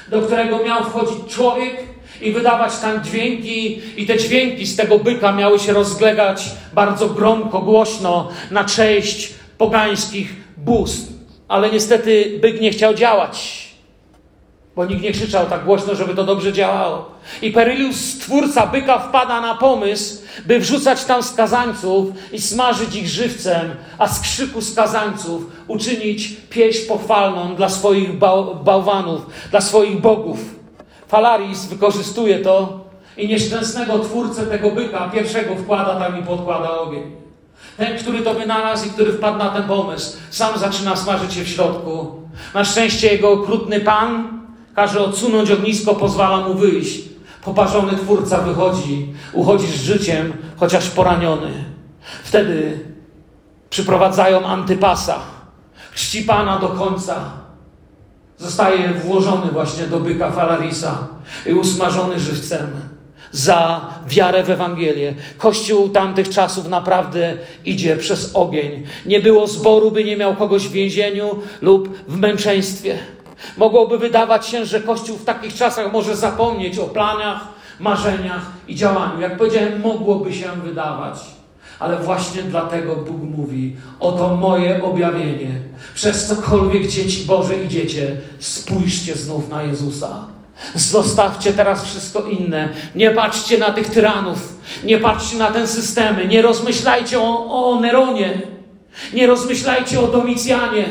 [0.10, 1.78] do którego miał wchodzić człowiek
[2.22, 7.60] i wydawać tam dźwięki, i te dźwięki z tego byka miały się rozglegać bardzo gromko,
[7.60, 11.14] głośno na cześć pogańskich bóstw.
[11.48, 13.63] Ale niestety byk nie chciał działać,
[14.76, 17.12] bo nikt nie krzyczał tak głośno, żeby to dobrze działało.
[17.42, 23.76] I Perylius, stwórca byka, wpada na pomysł, by wrzucać tam skazańców i smażyć ich żywcem,
[23.98, 28.18] a z krzyku skazańców uczynić pieśń pochwalną dla swoich
[28.64, 30.40] bałwanów, dla swoich bogów.
[31.08, 32.80] Falaris wykorzystuje to
[33.18, 37.16] i nieszczęsnego twórcę tego byka pierwszego wkłada tam i podkłada ogień.
[37.78, 41.48] Ten, który to wynalazł i który wpadł na ten pomysł, sam zaczyna smażyć się w
[41.48, 42.12] środku.
[42.54, 44.43] Na szczęście jego okrutny pan
[44.76, 47.00] każe odsunąć ognisko, pozwala mu wyjść.
[47.44, 51.64] Poparzony twórca wychodzi, uchodzi z życiem, chociaż poraniony.
[52.24, 52.80] Wtedy
[53.70, 55.20] przyprowadzają antypasa,
[55.92, 57.16] chrzci pana do końca,
[58.38, 61.08] zostaje włożony właśnie do byka Falarisa
[61.46, 62.68] i usmażony żywcem
[63.32, 65.14] za wiarę w Ewangelię.
[65.38, 68.84] Kościół tamtych czasów naprawdę idzie przez ogień.
[69.06, 72.98] Nie było zboru, by nie miał kogoś w więzieniu lub w męczeństwie.
[73.58, 77.48] Mogłoby wydawać się, że Kościół w takich czasach może zapomnieć o planach,
[77.80, 79.22] marzeniach i działaniu.
[79.22, 81.20] Jak powiedziałem, mogłoby się wydawać.
[81.80, 85.52] Ale właśnie dlatego Bóg mówi: Oto moje objawienie.
[85.96, 90.26] Przez cokolwiek dzieci Boże idziecie, spójrzcie znów na Jezusa.
[90.76, 92.70] Zostawcie teraz wszystko inne.
[92.96, 94.58] Nie patrzcie na tych tyranów.
[94.84, 96.28] Nie patrzcie na ten systemy.
[96.28, 98.42] Nie rozmyślajcie o, o Neronie.
[99.14, 100.86] Nie rozmyślajcie o Domicjanie.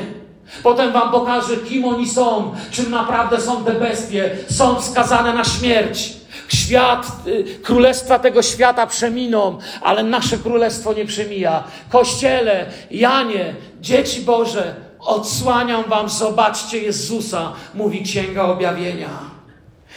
[0.63, 4.31] Potem wam pokażę, kim oni są, czym naprawdę są te bestie.
[4.51, 6.13] Są skazane na śmierć.
[6.49, 11.65] Świat, y, królestwa tego świata przeminą, ale nasze królestwo nie przemija.
[11.89, 19.09] Kościele, Janie, dzieci Boże, odsłaniam wam, zobaczcie Jezusa, mówi Księga Objawienia.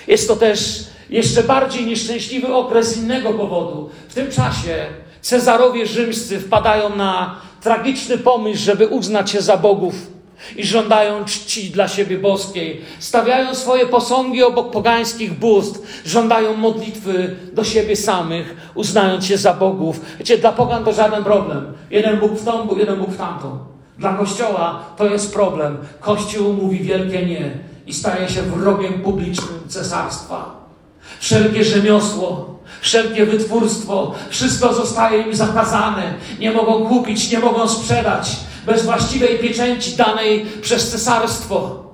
[0.08, 3.90] Jest to też jeszcze bardziej nieszczęśliwy okres z innego powodu.
[4.10, 4.86] W tym czasie
[5.22, 10.15] Cezarowie rzymscy wpadają na tragiczny pomysł, żeby uznać się za bogów
[10.56, 12.82] i żądają czci dla siebie boskiej.
[13.00, 20.02] Stawiają swoje posągi obok pogańskich bóstw, żądają modlitwy do siebie samych, uznając się za bogów.
[20.20, 21.74] Wiecie, dla pogan to żaden problem.
[21.92, 23.58] Jeden Bóg w tą, jeden Bóg w tamtą.
[24.00, 25.78] Dla Kościoła to jest problem.
[26.00, 27.52] Kościół mówi wielkie nie
[27.88, 30.66] i staje się wrogiem publicznym cesarstwa.
[31.20, 36.14] Wszelkie rzemiosło, wszelkie wytwórstwo, wszystko zostaje im zakazane.
[36.40, 38.36] Nie mogą kupić, nie mogą sprzedać
[38.66, 41.86] bez właściwej pieczęci danej przez cesarstwo.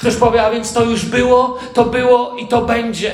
[0.00, 3.12] Ktoś powie, a więc to już było, to było i to będzie.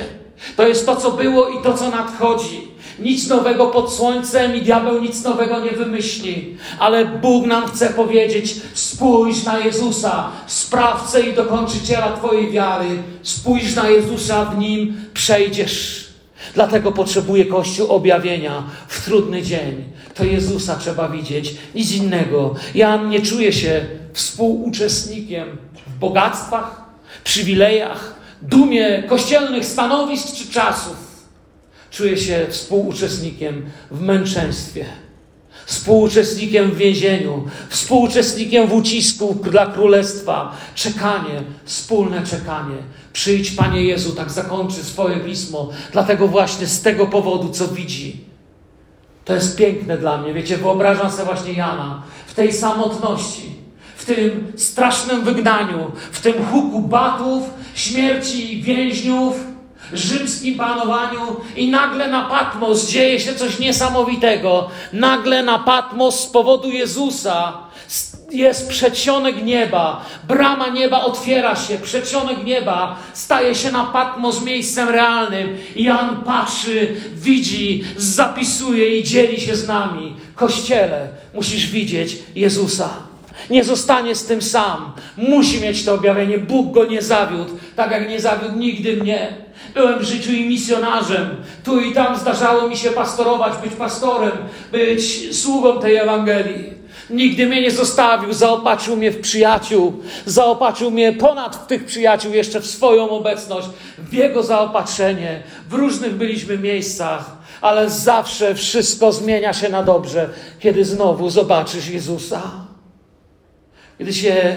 [0.57, 2.69] To jest to, co było i to, co nadchodzi.
[2.99, 6.57] Nic nowego pod słońcem i diabeł nic nowego nie wymyśli.
[6.79, 13.03] Ale Bóg nam chce powiedzieć: spójrz na Jezusa, sprawcę i dokończyciela Twojej wiary.
[13.23, 16.06] Spójrz na Jezusa, w nim przejdziesz.
[16.55, 19.85] Dlatego potrzebuje Kościół objawienia w trudny dzień.
[20.15, 22.55] To Jezusa trzeba widzieć, nic innego.
[22.75, 26.83] Jan nie czuje się współuczestnikiem w bogactwach,
[27.25, 30.97] przywilejach, dumie kościelnych stanowisk czy czasów.
[31.91, 34.85] Czuje się współuczestnikiem w męczeństwie,
[35.67, 40.57] współuczestnikiem w więzieniu, współuczestnikiem w ucisku dla królestwa.
[40.75, 42.77] Czekanie, wspólne czekanie.
[43.13, 48.21] Przyjdź, Panie Jezu, tak zakończy swoje pismo, dlatego właśnie z tego powodu, co widzi.
[49.25, 50.35] To jest piękne dla mnie.
[50.35, 53.51] Wiecie, wyobrażam sobie właśnie Jana w tej samotności,
[53.97, 57.43] w tym strasznym wygnaniu, w tym huku batów,
[57.75, 59.56] śmierci więźniów,
[59.93, 64.71] rzymskim panowaniu i nagle na Patmos dzieje się coś niesamowitego.
[64.93, 67.53] Nagle na Patmos z powodu Jezusa
[68.31, 75.59] jest przedsionek nieba, brama nieba otwiera się, przedsionek nieba staje się na Patmos miejscem realnym.
[75.77, 80.17] Jan patrzy, widzi, zapisuje i dzieli się z nami.
[80.35, 83.06] Kościele, musisz widzieć Jezusa.
[83.51, 84.93] Nie zostanie z tym sam.
[85.17, 86.39] Musi mieć to objawienie.
[86.39, 89.35] Bóg go nie zawiódł, tak jak nie zawiódł nigdy mnie.
[89.75, 91.29] Byłem w życiu i misjonarzem.
[91.65, 94.33] Tu i tam zdarzało mi się pastorować, być pastorem,
[94.73, 96.77] być sługą tej Ewangelii.
[97.11, 102.67] Nigdy mnie nie zostawił, zaopatrzył mnie w przyjaciół, zaopatrzył mnie ponad tych przyjaciół jeszcze w
[102.67, 103.69] swoją obecność,
[103.99, 105.43] w Jego zaopatrzenie.
[105.69, 110.31] W różnych byliśmy miejscach, ale zawsze wszystko zmienia się na dobrze,
[110.61, 112.66] kiedy znowu zobaczysz Jezusa.
[113.99, 114.57] Kiedy się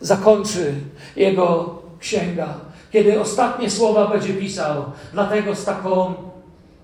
[0.00, 0.74] zakończy
[1.16, 2.54] Jego księga,
[2.92, 6.14] kiedy ostatnie słowa będzie pisał, dlatego z taką,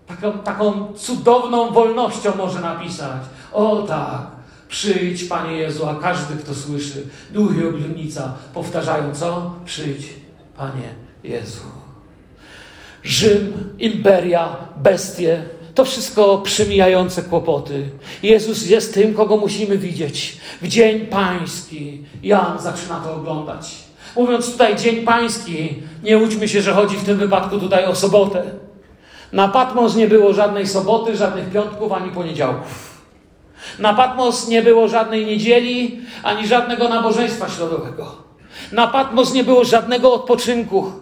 [0.07, 3.23] taką, taką cudowną wolnością może napisać.
[3.53, 4.35] O tak,
[4.69, 9.55] Przyjdź, Panie Jezu, a każdy, kto słyszy, duch i obludnica powtarzają co?
[9.65, 10.07] Przyjdź,
[10.57, 10.95] Panie
[11.25, 11.63] Jezu.
[13.03, 15.43] Rzym, imperia, bestie,
[15.75, 17.89] to wszystko przemijające kłopoty.
[18.23, 20.37] Jezus jest tym, kogo musimy widzieć.
[20.63, 23.75] W Dzień Pański Jan zaczyna to oglądać.
[24.17, 28.43] Mówiąc tutaj Dzień Pański, nie łudźmy się, że chodzi w tym wypadku tutaj o sobotę.
[29.33, 32.95] Na Patmos nie było żadnej soboty, żadnych piątków ani poniedziałków.
[33.79, 38.15] Na Patmos nie było żadnej niedzieli, ani żadnego nabożeństwa środowego.
[38.73, 40.93] Na Patmos nie było żadnego odpoczynku.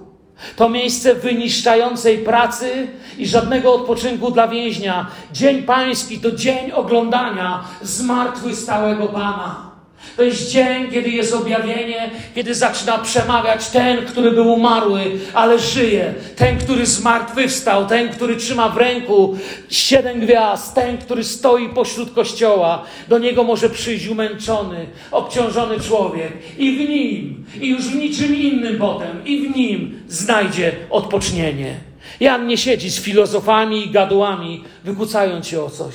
[0.56, 2.88] To miejsce wyniszczającej pracy
[3.18, 5.06] i żadnego odpoczynku dla więźnia.
[5.32, 9.71] Dzień Pański to dzień oglądania zmartwychwstałego Pana.
[10.16, 15.00] To jest dzień, kiedy jest objawienie, kiedy zaczyna przemawiać ten, który był umarły,
[15.34, 16.14] ale żyje.
[16.36, 19.38] Ten, który zmartwychwstał, ten, który trzyma w ręku
[19.70, 22.84] siedem gwiazd, ten, który stoi pośród kościoła.
[23.08, 28.78] Do niego może przyjść umęczony, obciążony człowiek i w nim, i już w niczym innym
[28.78, 31.74] potem, i w nim znajdzie odpocznienie.
[32.20, 35.94] Jan nie siedzi z filozofami i gadułami, wykucając się o coś.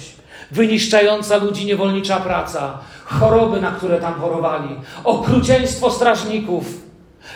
[0.52, 6.66] Wyniszczająca ludzi niewolnicza praca, choroby, na które tam chorowali, okrucieństwo strażników,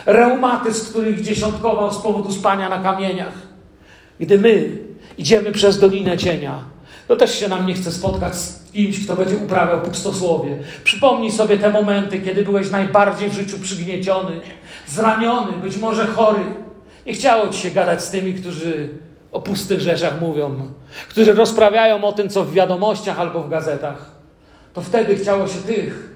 [0.06, 3.34] reumatyzm, który ich dziesiątkował z powodu spania na kamieniach.
[4.20, 4.78] Gdy my
[5.18, 6.64] idziemy przez Dolinę Cienia,
[7.08, 10.58] to też się nam nie chce spotkać z kimś, kto będzie uprawiał pustosłowie.
[10.84, 14.40] Przypomnij sobie te momenty, kiedy byłeś najbardziej w życiu przygnieciony,
[14.86, 16.44] zraniony, być może chory.
[17.06, 18.88] Nie chciało ci się gadać z tymi, którzy
[19.32, 20.70] o pustych rzeczach mówią,
[21.08, 24.12] którzy rozprawiają o tym, co w wiadomościach albo w gazetach
[24.74, 26.12] to wtedy chciało się tych,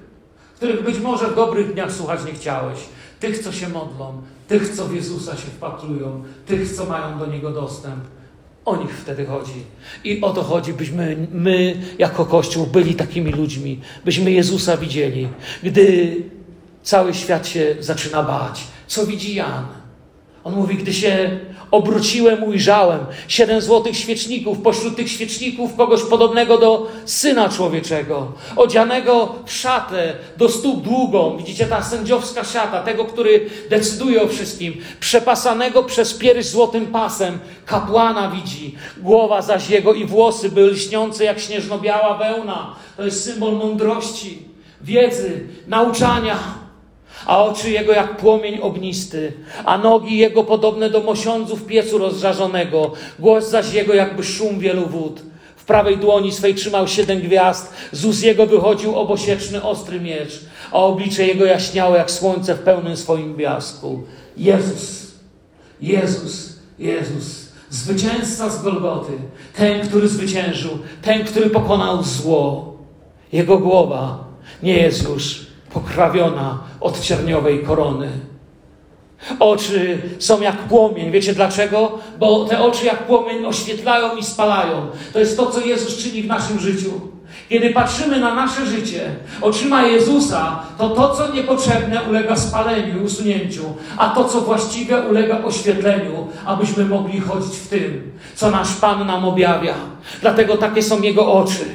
[0.55, 2.79] których być może w dobrych dniach słuchać nie chciałeś,
[3.19, 7.51] tych, co się modlą, tych, co w Jezusa się wpatrują, tych, co mają do Niego
[7.51, 8.03] dostęp.
[8.65, 9.63] O nich wtedy chodzi.
[10.03, 15.27] I o to chodzi, byśmy my, jako Kościół, byli takimi ludźmi, byśmy Jezusa widzieli.
[15.63, 16.15] Gdy
[16.83, 19.65] cały świat się zaczyna bać, co widzi Jan?
[20.43, 21.39] On mówi, gdy się
[21.71, 29.51] obróciłem, ujrzałem siedem złotych świeczników, pośród tych świeczników kogoś podobnego do Syna Człowieczego, odzianego w
[29.51, 36.13] szatę do stóp długą, widzicie ta sędziowska szata, tego, który decyduje o wszystkim, przepasanego przez
[36.13, 42.75] pierś złotym pasem, kapłana widzi, głowa zaś jego i włosy były lśniące jak śnieżno-biała wełna,
[42.97, 44.39] to jest symbol mądrości,
[44.81, 46.66] wiedzy, nauczania,
[47.25, 49.33] a oczy jego jak płomień ognisty,
[49.65, 55.21] a nogi jego podobne do mosiądzów piecu rozżarzonego, głos zaś jego jakby szum wielu wód.
[55.55, 60.41] W prawej dłoni swej trzymał siedem gwiazd, z ust jego wychodził obosieczny ostry miecz,
[60.71, 64.03] a oblicze jego jaśniało jak słońce w pełnym swoim blasku.
[64.37, 65.07] Jezus,
[65.81, 69.13] Jezus, Jezus, zwycięzca z Golgoty,
[69.55, 72.73] ten, który zwyciężył, ten, który pokonał zło.
[73.31, 74.23] Jego głowa
[74.63, 75.46] nie jest już
[75.79, 78.09] pokrawiona od cierniowej korony.
[79.39, 81.11] Oczy są jak płomień.
[81.11, 81.99] Wiecie dlaczego?
[82.19, 84.87] Bo te oczy jak płomień oświetlają i spalają.
[85.13, 86.91] To jest to, co Jezus czyni w naszym życiu.
[87.49, 93.63] Kiedy patrzymy na nasze życie oczyma Jezusa, to to, co niepotrzebne, ulega spaleniu i usunięciu,
[93.97, 99.25] a to, co właściwe, ulega oświetleniu, abyśmy mogli chodzić w tym, co nasz Pan nam
[99.25, 99.73] objawia.
[100.21, 101.65] Dlatego takie są Jego oczy.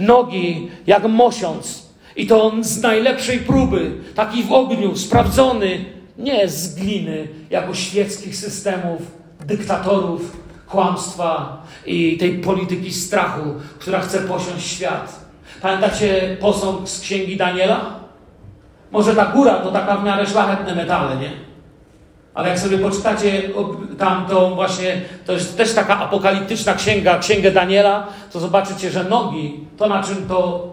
[0.00, 1.89] Nogi jak mosiąc.
[2.20, 5.84] I to on z najlepszej próby, taki w ogniu, sprawdzony,
[6.18, 9.02] nie z gliny, jako świeckich systemów,
[9.46, 10.36] dyktatorów,
[10.68, 13.40] kłamstwa i tej polityki strachu,
[13.78, 15.20] która chce posiąść świat.
[15.62, 18.00] Pamiętacie posąg z księgi Daniela?
[18.90, 21.30] Może ta góra to taka w miarę szlachetne metale, nie?
[22.34, 23.42] Ale jak sobie poczytacie
[23.98, 29.60] tam tą właśnie, to jest też taka apokaliptyczna księga, księgę Daniela, to zobaczycie, że nogi,
[29.76, 30.70] to na czym to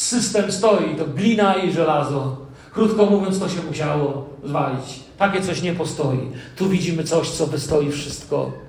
[0.00, 2.36] system stoi, to glina i żelazo.
[2.72, 5.00] Krótko mówiąc, to się musiało zwalić.
[5.18, 6.18] Takie coś nie postoi.
[6.56, 8.66] Tu widzimy coś, co wystoi wszystko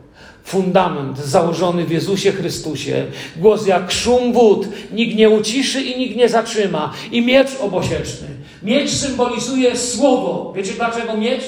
[0.47, 3.05] fundament założony w Jezusie Chrystusie.
[3.35, 6.93] Głos jak szum wód, nikt nie uciszy i nikt nie zatrzyma.
[7.11, 8.27] I miecz obosieczny.
[8.63, 10.53] Miecz symbolizuje słowo.
[10.55, 11.43] Wiecie dlaczego miecz?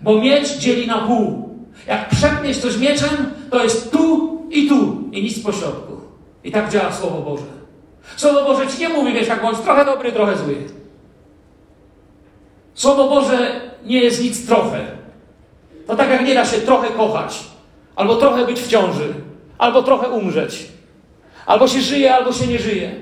[0.00, 1.48] Bo miecz dzieli na pół.
[1.86, 5.92] Jak przepniesz coś mieczem, to jest tu i tu i nic pośrodku.
[6.44, 7.57] I tak działa Słowo Boże.
[8.16, 10.56] Słowo Boże ci nie mówi, wiesz, jak bądź trochę dobry, trochę zły.
[12.74, 14.86] Słowo Boże nie jest nic trochę.
[15.86, 17.38] To tak jak nie da się trochę kochać
[17.98, 19.14] albo trochę być w ciąży,
[19.58, 20.68] albo trochę umrzeć.
[21.46, 22.94] Albo się żyje, albo się nie żyje.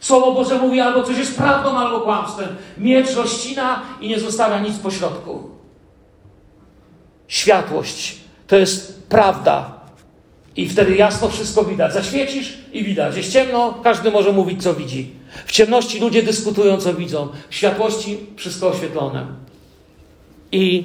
[0.00, 2.56] Słowo Boże mówi albo coś jest prawdą, albo kłamstwem.
[2.78, 5.50] Miecz rozcina i nie zostawia nic pośrodku.
[7.28, 9.71] Światłość to jest prawda.
[10.56, 11.92] I wtedy jasno wszystko widać.
[11.92, 13.16] Zaświecisz i widać.
[13.16, 15.10] Jest ciemno, każdy może mówić, co widzi.
[15.46, 17.28] W ciemności ludzie dyskutują, co widzą.
[17.50, 19.26] W światłości wszystko oświetlone.
[20.52, 20.84] I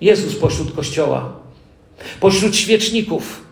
[0.00, 1.44] Jezus pośród kościoła
[2.20, 3.44] Pośród świeczników,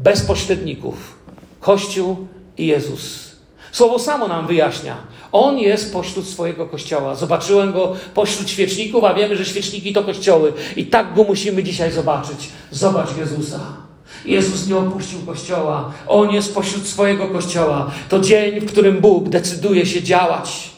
[0.00, 1.18] bez pośredników,
[1.60, 2.26] Kościół
[2.58, 3.28] i Jezus.
[3.72, 4.96] Słowo samo nam wyjaśnia.
[5.32, 7.14] On jest pośród swojego kościoła.
[7.14, 10.52] Zobaczyłem go pośród świeczników, a wiemy, że świeczniki to kościoły.
[10.76, 12.48] I tak go musimy dzisiaj zobaczyć.
[12.70, 13.87] Zobacz Jezusa.
[14.24, 15.92] Jezus nie opuścił kościoła.
[16.06, 17.90] On jest pośród swojego kościoła.
[18.08, 20.70] To dzień, w którym Bóg decyduje się działać.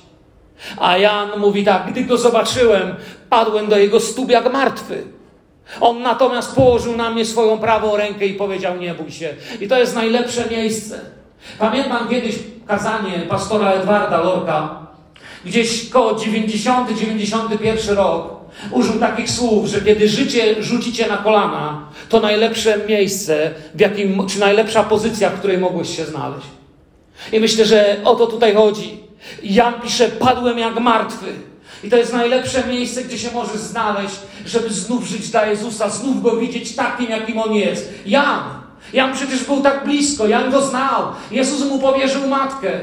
[0.77, 2.95] A Jan mówi tak: Gdy go zobaczyłem,
[3.31, 5.03] padłem do jego stóp jak martwy.
[5.81, 9.35] On natomiast położył na mnie swoją prawą rękę i powiedział: Nie bój się.
[9.61, 11.01] I to jest najlepsze miejsce.
[11.59, 14.87] Pamiętam kiedyś kazanie pastora Edwarda Lorka,
[15.45, 18.40] gdzieś koło 90-91 rok.
[18.71, 24.41] Użył takich słów, że kiedy życie rzucicie na kolana, to najlepsze miejsce, w jakim, czy
[24.41, 26.47] najlepsza pozycja, w której mogłeś się znaleźć.
[27.33, 29.01] I myślę, że o to tutaj chodzi.
[29.43, 31.27] Jan pisze: Padłem jak martwy.
[31.85, 36.23] I to jest najlepsze miejsce, gdzie się możesz znaleźć, żeby znów żyć dla Jezusa, znów
[36.23, 37.93] go widzieć takim, jakim on jest.
[38.07, 38.41] Jan.
[38.93, 41.03] Jan przecież był tak blisko, Jan go znał.
[41.31, 42.81] Jezus mu powierzył matkę.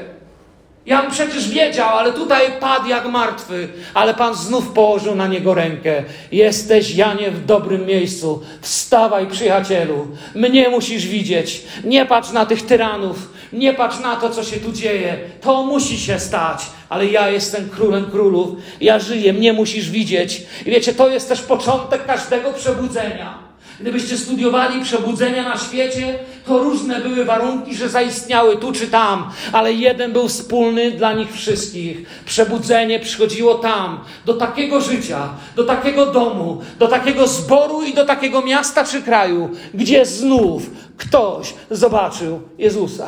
[0.87, 6.03] Jan przecież wiedział, ale tutaj padł jak martwy, ale Pan znów położył na niego rękę.
[6.31, 8.41] Jesteś, Janie, w dobrym miejscu.
[8.61, 10.07] Wstawaj, przyjacielu.
[10.35, 11.61] Mnie musisz widzieć.
[11.83, 13.17] Nie patrz na tych tyranów.
[13.53, 15.17] Nie patrz na to, co się tu dzieje.
[15.41, 18.49] To musi się stać, ale ja jestem królem królów.
[18.81, 20.41] Ja żyję, mnie musisz widzieć.
[20.65, 23.46] I wiecie, to jest też początek każdego przebudzenia.
[23.79, 29.73] Gdybyście studiowali przebudzenia na świecie, to różne były warunki, że zaistniały tu czy tam, ale
[29.73, 32.23] jeden był wspólny dla nich wszystkich.
[32.25, 38.41] Przebudzenie przychodziło tam, do takiego życia, do takiego domu, do takiego zboru i do takiego
[38.41, 40.63] miasta czy kraju, gdzie znów
[40.97, 43.07] ktoś zobaczył Jezusa.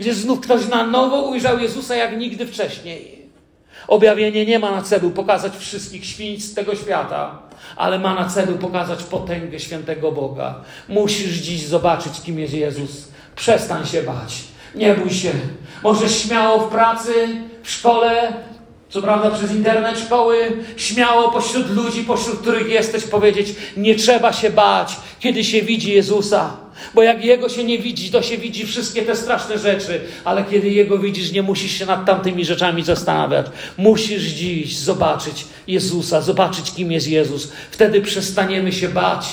[0.00, 3.18] Gdzie znów ktoś na nowo ujrzał Jezusa jak nigdy wcześniej.
[3.88, 9.02] Objawienie nie ma na celu pokazać wszystkich świństw tego świata ale ma na celu pokazać
[9.02, 10.54] potęgę świętego Boga.
[10.88, 13.08] Musisz dziś zobaczyć, kim jest Jezus.
[13.36, 14.44] Przestań się bać.
[14.74, 15.30] Nie bój się.
[15.82, 17.12] Możesz śmiało w pracy,
[17.62, 18.32] w szkole,
[18.90, 20.36] co prawda przez internet szkoły,
[20.76, 26.56] śmiało pośród ludzi, pośród których jesteś, powiedzieć: Nie trzeba się bać, kiedy się widzi Jezusa.
[26.94, 30.68] Bo jak Jego się nie widzi, to się widzi wszystkie te straszne rzeczy, ale kiedy
[30.68, 33.46] Jego widzisz, nie musisz się nad tamtymi rzeczami zastanawiać.
[33.76, 37.52] Musisz dziś zobaczyć Jezusa, zobaczyć, kim jest Jezus.
[37.70, 39.28] Wtedy przestaniemy się bać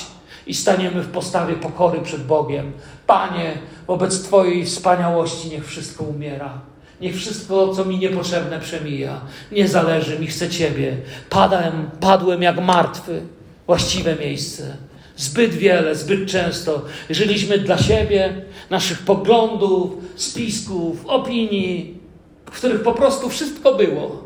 [0.48, 2.72] i staniemy w postawie pokory przed Bogiem.
[3.08, 6.75] Panie, wobec Twojej wspaniałości niech wszystko umiera.
[7.02, 9.22] Niech wszystko, co mi niepotrzebne, przemija.
[9.52, 10.98] Nie zależy mi, chcę Ciebie.
[11.30, 13.22] Padłem, padłem jak martwy.
[13.68, 14.78] Właściwe miejsce.
[15.18, 21.98] Zbyt wiele, zbyt często żyliśmy dla siebie, naszych poglądów, spisków, opinii,
[22.46, 24.24] w których po prostu wszystko było,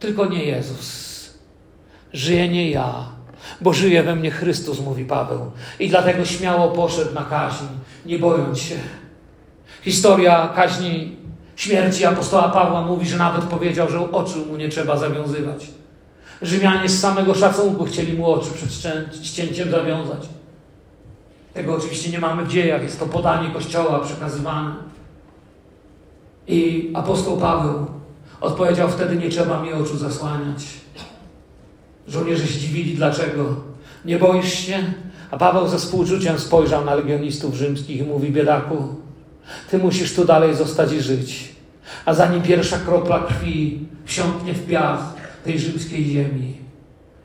[0.00, 1.10] tylko nie Jezus.
[2.12, 3.04] Żyje nie ja,
[3.60, 5.50] bo żyje we mnie Chrystus, mówi Paweł.
[5.78, 7.64] I dlatego śmiało poszedł na kaźń,
[8.06, 8.76] nie bojąc się.
[9.82, 11.16] Historia kaźni
[11.60, 15.66] śmierci apostoła Pawła mówi, że nawet powiedział, że oczu mu nie trzeba zawiązywać.
[16.42, 20.28] Rzymianie z samego szacunku chcieli mu oczy przed ścięciem zawiązać.
[21.54, 24.74] Tego oczywiście nie mamy w dziejach, jest to podanie Kościoła przekazywane.
[26.48, 27.86] I apostoł Paweł
[28.40, 30.66] odpowiedział wtedy: Nie trzeba mi oczu zasłaniać.
[32.08, 33.56] Żołnierze się dziwili, dlaczego?
[34.04, 34.78] Nie boisz się?
[35.30, 38.94] A Paweł ze współczuciem spojrzał na legionistów rzymskich i mówi: Biedaku,
[39.70, 41.54] ty musisz tu dalej zostać i żyć.
[42.04, 46.56] A zanim pierwsza kropla krwi wsiąknie w piach tej rzymskiej ziemi,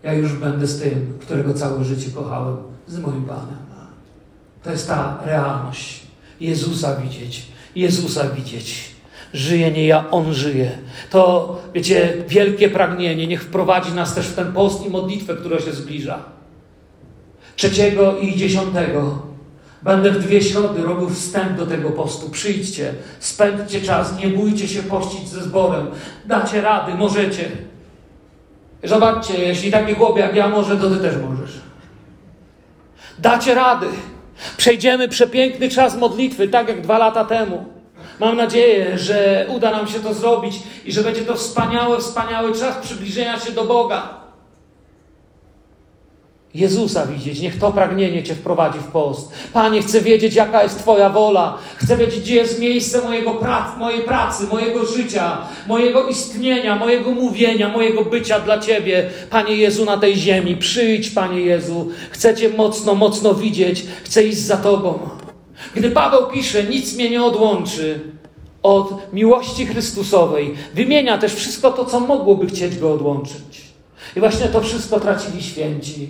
[0.03, 2.57] ja już będę z tym, którego całe życie kochałem,
[2.87, 3.65] z moim Panem.
[4.65, 6.01] To jest ta realność.
[6.39, 7.45] Jezusa widzieć.
[7.75, 8.95] Jezusa widzieć.
[9.33, 10.71] Żyje nie ja, On żyje.
[11.09, 13.27] To, wiecie, wielkie pragnienie.
[13.27, 16.19] Niech wprowadzi nas też w ten post i modlitwę, która się zbliża.
[17.55, 19.21] Trzeciego i dziesiątego
[19.85, 22.29] będę w dwie środy robił wstęp do tego postu.
[22.29, 25.87] Przyjdźcie, spędźcie czas, nie bójcie się pościć ze zborem.
[26.25, 27.51] Dacie rady, możecie.
[28.83, 31.51] Zobaczcie, jeśli taki chłop jak ja może, to ty też możesz.
[33.19, 33.87] Dacie rady.
[34.57, 37.65] Przejdziemy przepiękny czas modlitwy, tak jak dwa lata temu.
[38.19, 42.77] Mam nadzieję, że uda nam się to zrobić i że będzie to wspaniały, wspaniały czas
[42.77, 44.24] przybliżenia się do Boga.
[46.55, 49.31] Jezusa widzieć, niech to pragnienie Cię wprowadzi w post.
[49.53, 51.57] Panie, chcę wiedzieć, jaka jest Twoja wola.
[51.75, 55.37] Chcę wiedzieć, gdzie jest miejsce mojego prac, mojej pracy, mojego życia,
[55.67, 59.09] mojego istnienia, mojego mówienia, mojego bycia dla Ciebie.
[59.29, 60.57] Panie Jezu, na tej ziemi.
[60.57, 61.89] Przyjdź, Panie Jezu.
[62.11, 63.85] Chcę Cię mocno, mocno widzieć.
[64.03, 64.99] Chcę iść za Tobą.
[65.75, 67.99] Gdy Paweł pisze, nic mnie nie odłączy
[68.63, 73.65] od miłości Chrystusowej, wymienia też wszystko to, co mogłoby chcieć go odłączyć.
[74.15, 76.07] I właśnie to wszystko tracili święci.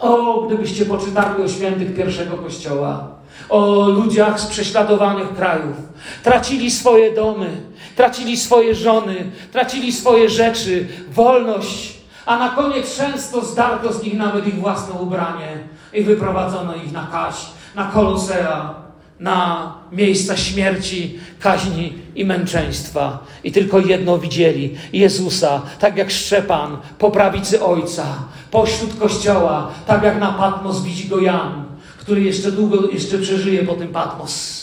[0.00, 3.08] O, gdybyście poczytali o świętych pierwszego kościoła,
[3.48, 5.76] o ludziach z prześladowanych krajów.
[6.22, 7.50] Tracili swoje domy,
[7.96, 11.94] tracili swoje żony, tracili swoje rzeczy, wolność,
[12.26, 15.58] a na koniec często zdarto z nich nawet ich własne ubranie
[15.92, 17.34] i wyprowadzono ich na kaś,
[17.74, 18.74] na kolosea,
[19.20, 23.18] na miejsca śmierci, kaźni i męczeństwa.
[23.44, 28.04] I tylko jedno widzieli: Jezusa, tak jak Szczepan po prawicy Ojca,
[28.50, 31.64] pośród kościoła, tak jak na Patmos widzi go Jan,
[31.98, 34.60] który jeszcze długo jeszcze przeżyje po tym Patmos.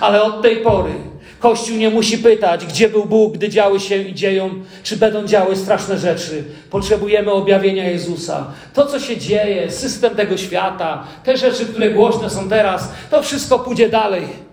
[0.00, 0.92] Ale od tej pory
[1.38, 4.50] Kościół nie musi pytać, gdzie był Bóg, gdy działy się i dzieją,
[4.82, 6.44] czy będą działy straszne rzeczy.
[6.70, 8.46] Potrzebujemy objawienia Jezusa.
[8.74, 13.58] To, co się dzieje, system tego świata, te rzeczy, które głośne są teraz, to wszystko
[13.58, 14.45] pójdzie dalej.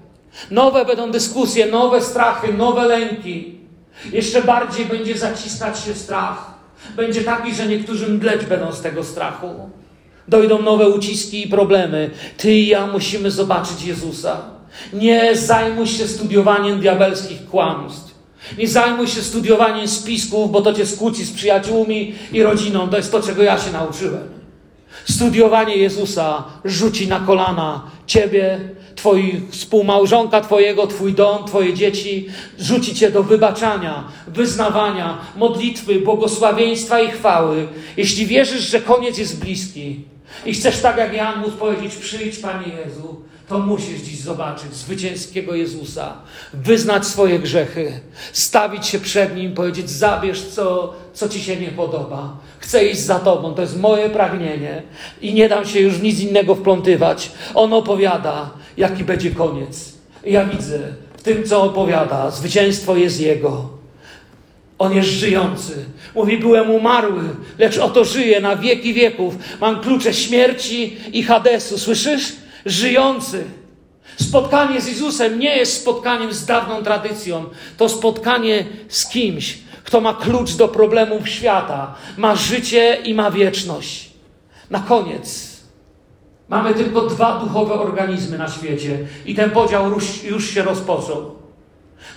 [0.52, 3.56] Nowe będą dyskusje, nowe strachy, nowe lęki.
[4.12, 6.54] Jeszcze bardziej będzie zaciskać się strach.
[6.96, 9.70] Będzie taki, że niektórzy mdleć będą z tego strachu.
[10.28, 12.10] Dojdą nowe uciski i problemy.
[12.38, 14.42] Ty i ja musimy zobaczyć Jezusa.
[14.94, 18.14] Nie zajmuj się studiowaniem diabelskich kłamstw.
[18.58, 22.90] Nie zajmuj się studiowaniem spisków, bo to cię skłóci z przyjaciółmi i rodziną.
[22.90, 24.30] To jest to, czego ja się nauczyłem.
[25.06, 28.60] Studiowanie Jezusa rzuci na kolana ciebie,
[28.96, 32.28] twoi współmałżonka twojego, twój dom, twoje dzieci,
[32.60, 37.68] rzuci cię do wybaczania, wyznawania, modlitwy, błogosławieństwa i chwały.
[37.98, 40.02] Jeśli wierzysz, że koniec jest bliski
[40.46, 45.56] i chcesz tak jak Jan móc powiedzieć, przyjdź Panie Jezu, to musisz dziś zobaczyć zwycięskiego
[45.56, 46.14] Jezusa,
[46.54, 48.00] wyznać swoje grzechy,
[48.34, 52.38] stawić się przed Nim, powiedzieć: Zabierz, co, co Ci się nie podoba.
[52.60, 54.84] Chcę iść za Tobą, to jest moje pragnienie
[55.22, 57.32] i nie dam się już nic innego wplątywać.
[57.56, 59.94] On opowiada, jaki będzie koniec.
[60.26, 60.80] Ja widzę
[61.18, 63.70] w tym, co opowiada, zwycięstwo jest Jego.
[64.80, 65.86] On jest żyjący.
[66.16, 67.24] Mówi, byłem umarły,
[67.58, 69.36] lecz oto żyję na wieki wieków.
[69.62, 71.78] Mam klucze śmierci i Hadesu.
[71.78, 72.34] Słyszysz?
[72.66, 73.44] żyjący.
[74.20, 77.46] Spotkanie z Jezusem nie jest spotkaniem z dawną tradycją.
[77.78, 84.10] To spotkanie z kimś, kto ma klucz do problemów świata, ma życie i ma wieczność.
[84.70, 85.53] Na koniec.
[86.54, 89.92] Mamy tylko dwa duchowe organizmy na świecie i ten podział
[90.26, 91.32] już, się rozpoczął.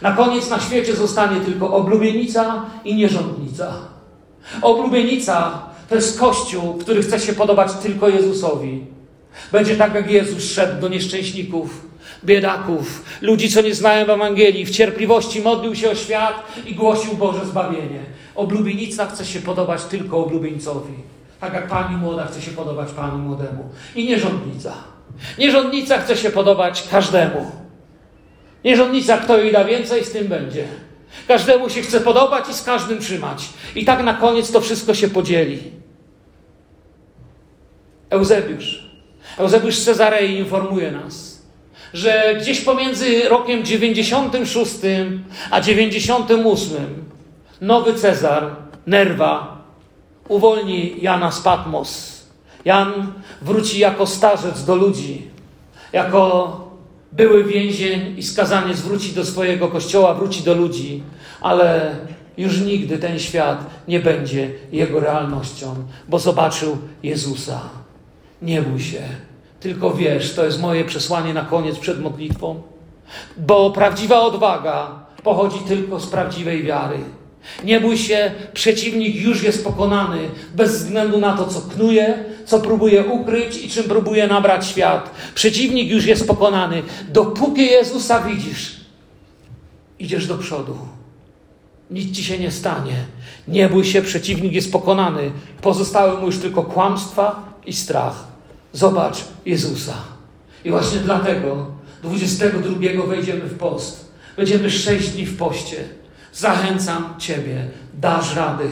[0.02, 3.72] Na koniec na świecie zostanie tylko oblubienica i nierządnica.
[4.62, 8.84] Oblubienica to jest kościół, który chce się podobać tylko Jezusowi.
[9.52, 11.86] Będzie tak, jak Jezus szedł do nieszczęśników,
[12.24, 17.46] biedaków, ludzi, co nie znają Ewangelii, w cierpliwości modlił się o świat i głosił Boże
[17.46, 18.00] zbawienie.
[18.34, 21.15] Oblubienica chce się podobać tylko oblubieńcowi.
[21.40, 23.68] Tak jak pani młoda chce się podobać panu młodemu.
[23.94, 24.74] I nierządnica.
[25.38, 27.50] Nierządnica chce się podobać każdemu.
[28.64, 30.64] Nierządnica, kto jej da więcej, z tym będzie.
[31.28, 33.48] Każdemu się chce podobać i z każdym trzymać.
[33.74, 35.62] I tak na koniec to wszystko się podzieli.
[38.10, 38.86] Eusebiusz
[39.38, 41.42] Eusebiusz Cezarei informuje nas,
[41.94, 44.74] że gdzieś pomiędzy rokiem 96
[45.50, 47.04] a 98
[47.60, 48.56] nowy Cezar,
[48.86, 49.55] Nerwa,
[50.28, 52.16] uwolni Jana z Patmos.
[52.64, 53.12] Jan
[53.42, 55.30] wróci jako starzec do ludzi,
[55.92, 56.60] jako
[57.12, 61.02] były więzień i skazaniec wróci do swojego kościoła, wróci do ludzi,
[61.40, 61.96] ale
[62.38, 65.74] już nigdy ten świat nie będzie jego realnością,
[66.08, 67.60] bo zobaczył Jezusa.
[68.42, 69.02] Nie bój się,
[69.60, 72.62] tylko wiesz, to jest moje przesłanie na koniec przed modlitwą,
[73.36, 74.90] bo prawdziwa odwaga
[75.22, 76.98] pochodzi tylko z prawdziwej wiary.
[77.64, 80.18] Nie bój się, przeciwnik już jest pokonany,
[80.54, 85.10] bez względu na to, co knuje, co próbuje ukryć i czym próbuje nabrać świat.
[85.34, 86.82] Przeciwnik już jest pokonany.
[87.08, 88.80] Dopóki Jezusa widzisz,
[89.98, 90.78] idziesz do przodu.
[91.90, 92.94] Nic ci się nie stanie.
[93.48, 95.30] Nie bój się, przeciwnik jest pokonany.
[95.62, 98.24] Pozostały mu już tylko kłamstwa i strach.
[98.72, 99.16] Zobacz
[99.46, 99.94] Jezusa.
[100.64, 101.66] I właśnie dlatego
[102.02, 104.10] 22 wejdziemy w post.
[104.36, 105.76] Będziemy sześć dni w poście.
[106.36, 108.64] Zachęcam Ciebie, dasz rady.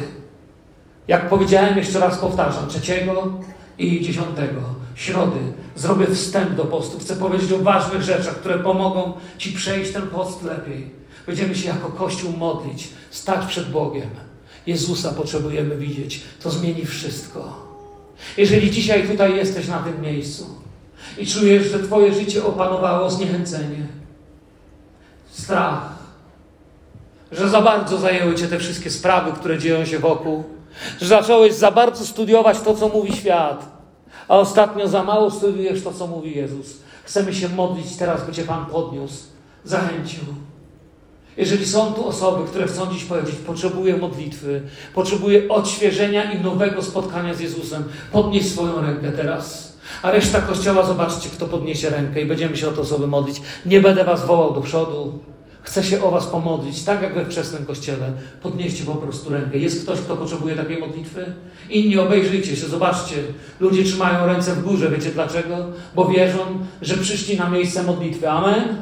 [1.08, 3.32] Jak powiedziałem, jeszcze raz powtarzam, trzeciego
[3.78, 4.60] i dziesiątego,
[4.94, 5.38] środy,
[5.76, 6.98] zrobię wstęp do postu.
[6.98, 10.90] Chcę powiedzieć o ważnych rzeczach, które pomogą Ci przejść ten post lepiej.
[11.26, 14.10] Będziemy się jako Kościół modlić, stać przed Bogiem.
[14.66, 16.22] Jezusa potrzebujemy widzieć.
[16.42, 17.66] To zmieni wszystko.
[18.36, 20.46] Jeżeli dzisiaj tutaj jesteś na tym miejscu
[21.18, 23.86] i czujesz, że Twoje życie opanowało zniechęcenie,
[25.30, 25.93] strach,
[27.38, 30.44] że za bardzo zajęły Cię te wszystkie sprawy, które dzieją się wokół,
[31.00, 33.68] że zacząłeś za bardzo studiować to, co mówi świat,
[34.28, 36.66] a ostatnio za mało studiujesz to, co mówi Jezus.
[37.04, 39.24] Chcemy się modlić teraz, by Cię Pan podniósł,
[39.64, 40.24] zachęcił.
[41.36, 44.62] Jeżeli są tu osoby, które chcą dziś powiedzieć, potrzebuję modlitwy,
[44.94, 49.74] potrzebuję odświeżenia i nowego spotkania z Jezusem, podnieś swoją rękę teraz.
[50.02, 53.42] A reszta kościoła, zobaczcie, kto podniesie rękę i będziemy się o to osoby modlić.
[53.66, 55.18] Nie będę was wołał do przodu.
[55.64, 58.12] Chcę się o was pomodlić, tak jak we wczesnym kościele.
[58.42, 59.58] Podnieście po prostu rękę.
[59.58, 61.34] Jest ktoś, kto potrzebuje takiej modlitwy?
[61.70, 63.16] Inni obejrzyjcie się, zobaczcie.
[63.60, 64.90] Ludzie trzymają ręce w górze.
[64.90, 65.56] Wiecie dlaczego?
[65.94, 66.38] Bo wierzą,
[66.82, 68.30] że przyszli na miejsce modlitwy.
[68.30, 68.76] Amen?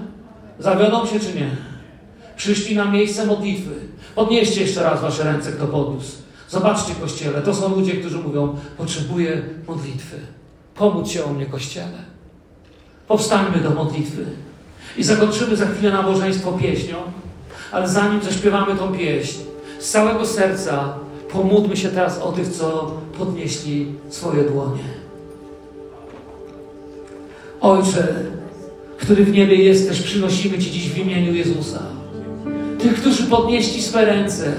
[0.59, 1.57] Zawiodą się czy nie?
[2.37, 3.71] Przyszli na miejsce modlitwy.
[4.15, 6.13] Podnieście jeszcze raz wasze ręce, kto podniósł.
[6.49, 10.17] Zobaczcie, kościele, to są ludzie, którzy mówią: Potrzebuję modlitwy.
[10.75, 12.13] Pomódź się o mnie, kościele.
[13.09, 14.25] Powstańmy do modlitwy.
[14.97, 16.97] I zakończymy za chwilę nabożeństwo pieśnią,
[17.73, 19.39] ale zanim zaśpiewamy tą pieśń,
[19.79, 20.95] z całego serca
[21.33, 24.83] pomódlmy się teraz o tych, co podnieśli swoje dłonie.
[27.61, 28.15] Ojcze,
[28.99, 31.83] który w niebie jesteś, przynosimy Ci dziś w imieniu Jezusa.
[32.79, 34.53] Tych, którzy podnieśli swe ręce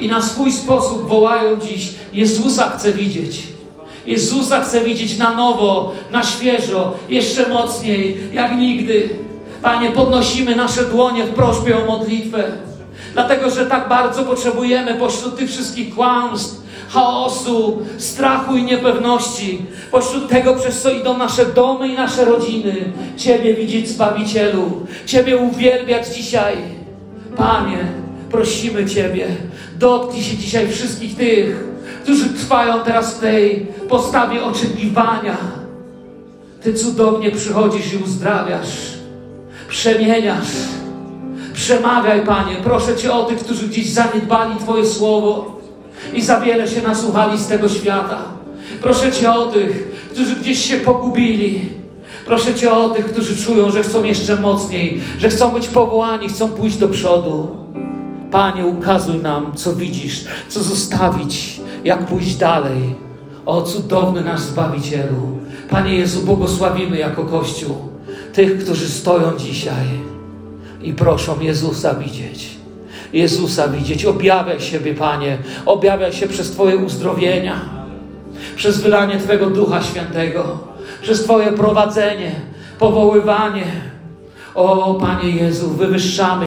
[0.00, 3.42] i na swój sposób wołają dziś: Jezusa chcę widzieć.
[4.06, 9.08] Jezusa chcę widzieć na nowo, na świeżo, jeszcze mocniej, jak nigdy.
[9.62, 12.44] Panie, podnosimy nasze dłonie w prośbie o modlitwę,
[13.12, 20.54] dlatego że tak bardzo potrzebujemy pośród tych wszystkich kłamstw, chaosu, strachu i niepewności, pośród tego,
[20.54, 26.56] przez co idą nasze domy i nasze rodziny, Ciebie widzieć, Zbawicielu, Ciebie uwielbiać dzisiaj.
[27.36, 27.78] Panie,
[28.30, 29.26] prosimy Ciebie,
[29.78, 31.64] dotknij się dzisiaj wszystkich tych,
[32.02, 35.36] którzy trwają teraz w tej postawie oczekiwania.
[36.62, 39.01] Ty cudownie przychodzisz i uzdrawiasz,
[39.72, 40.48] przemieniasz.
[41.54, 45.60] Przemawiaj, Panie, proszę Cię o tych, którzy gdzieś zaniedbali Twoje słowo
[46.14, 48.18] i za wiele się nasłuchali z tego świata.
[48.82, 51.60] Proszę Cię o tych, którzy gdzieś się pogubili.
[52.26, 56.48] Proszę Cię o tych, którzy czują, że chcą jeszcze mocniej, że chcą być powołani, chcą
[56.48, 57.56] pójść do przodu.
[58.30, 62.94] Panie, ukazuj nam, co widzisz, co zostawić, jak pójść dalej.
[63.46, 65.38] O cudowny nasz Zbawicielu.
[65.70, 67.91] Panie Jezu, błogosławimy jako Kościół
[68.32, 69.86] tych, którzy stoją dzisiaj
[70.82, 72.48] i proszą Jezusa widzieć.
[73.12, 74.04] Jezusa widzieć.
[74.04, 75.38] Objawiaj siebie, Panie.
[75.66, 77.60] Objawiaj się przez Twoje uzdrowienia,
[78.56, 80.58] przez wylanie Twojego Ducha Świętego,
[81.02, 82.32] przez Twoje prowadzenie,
[82.78, 83.66] powoływanie.
[84.54, 86.40] O, Panie Jezu, wywyższamy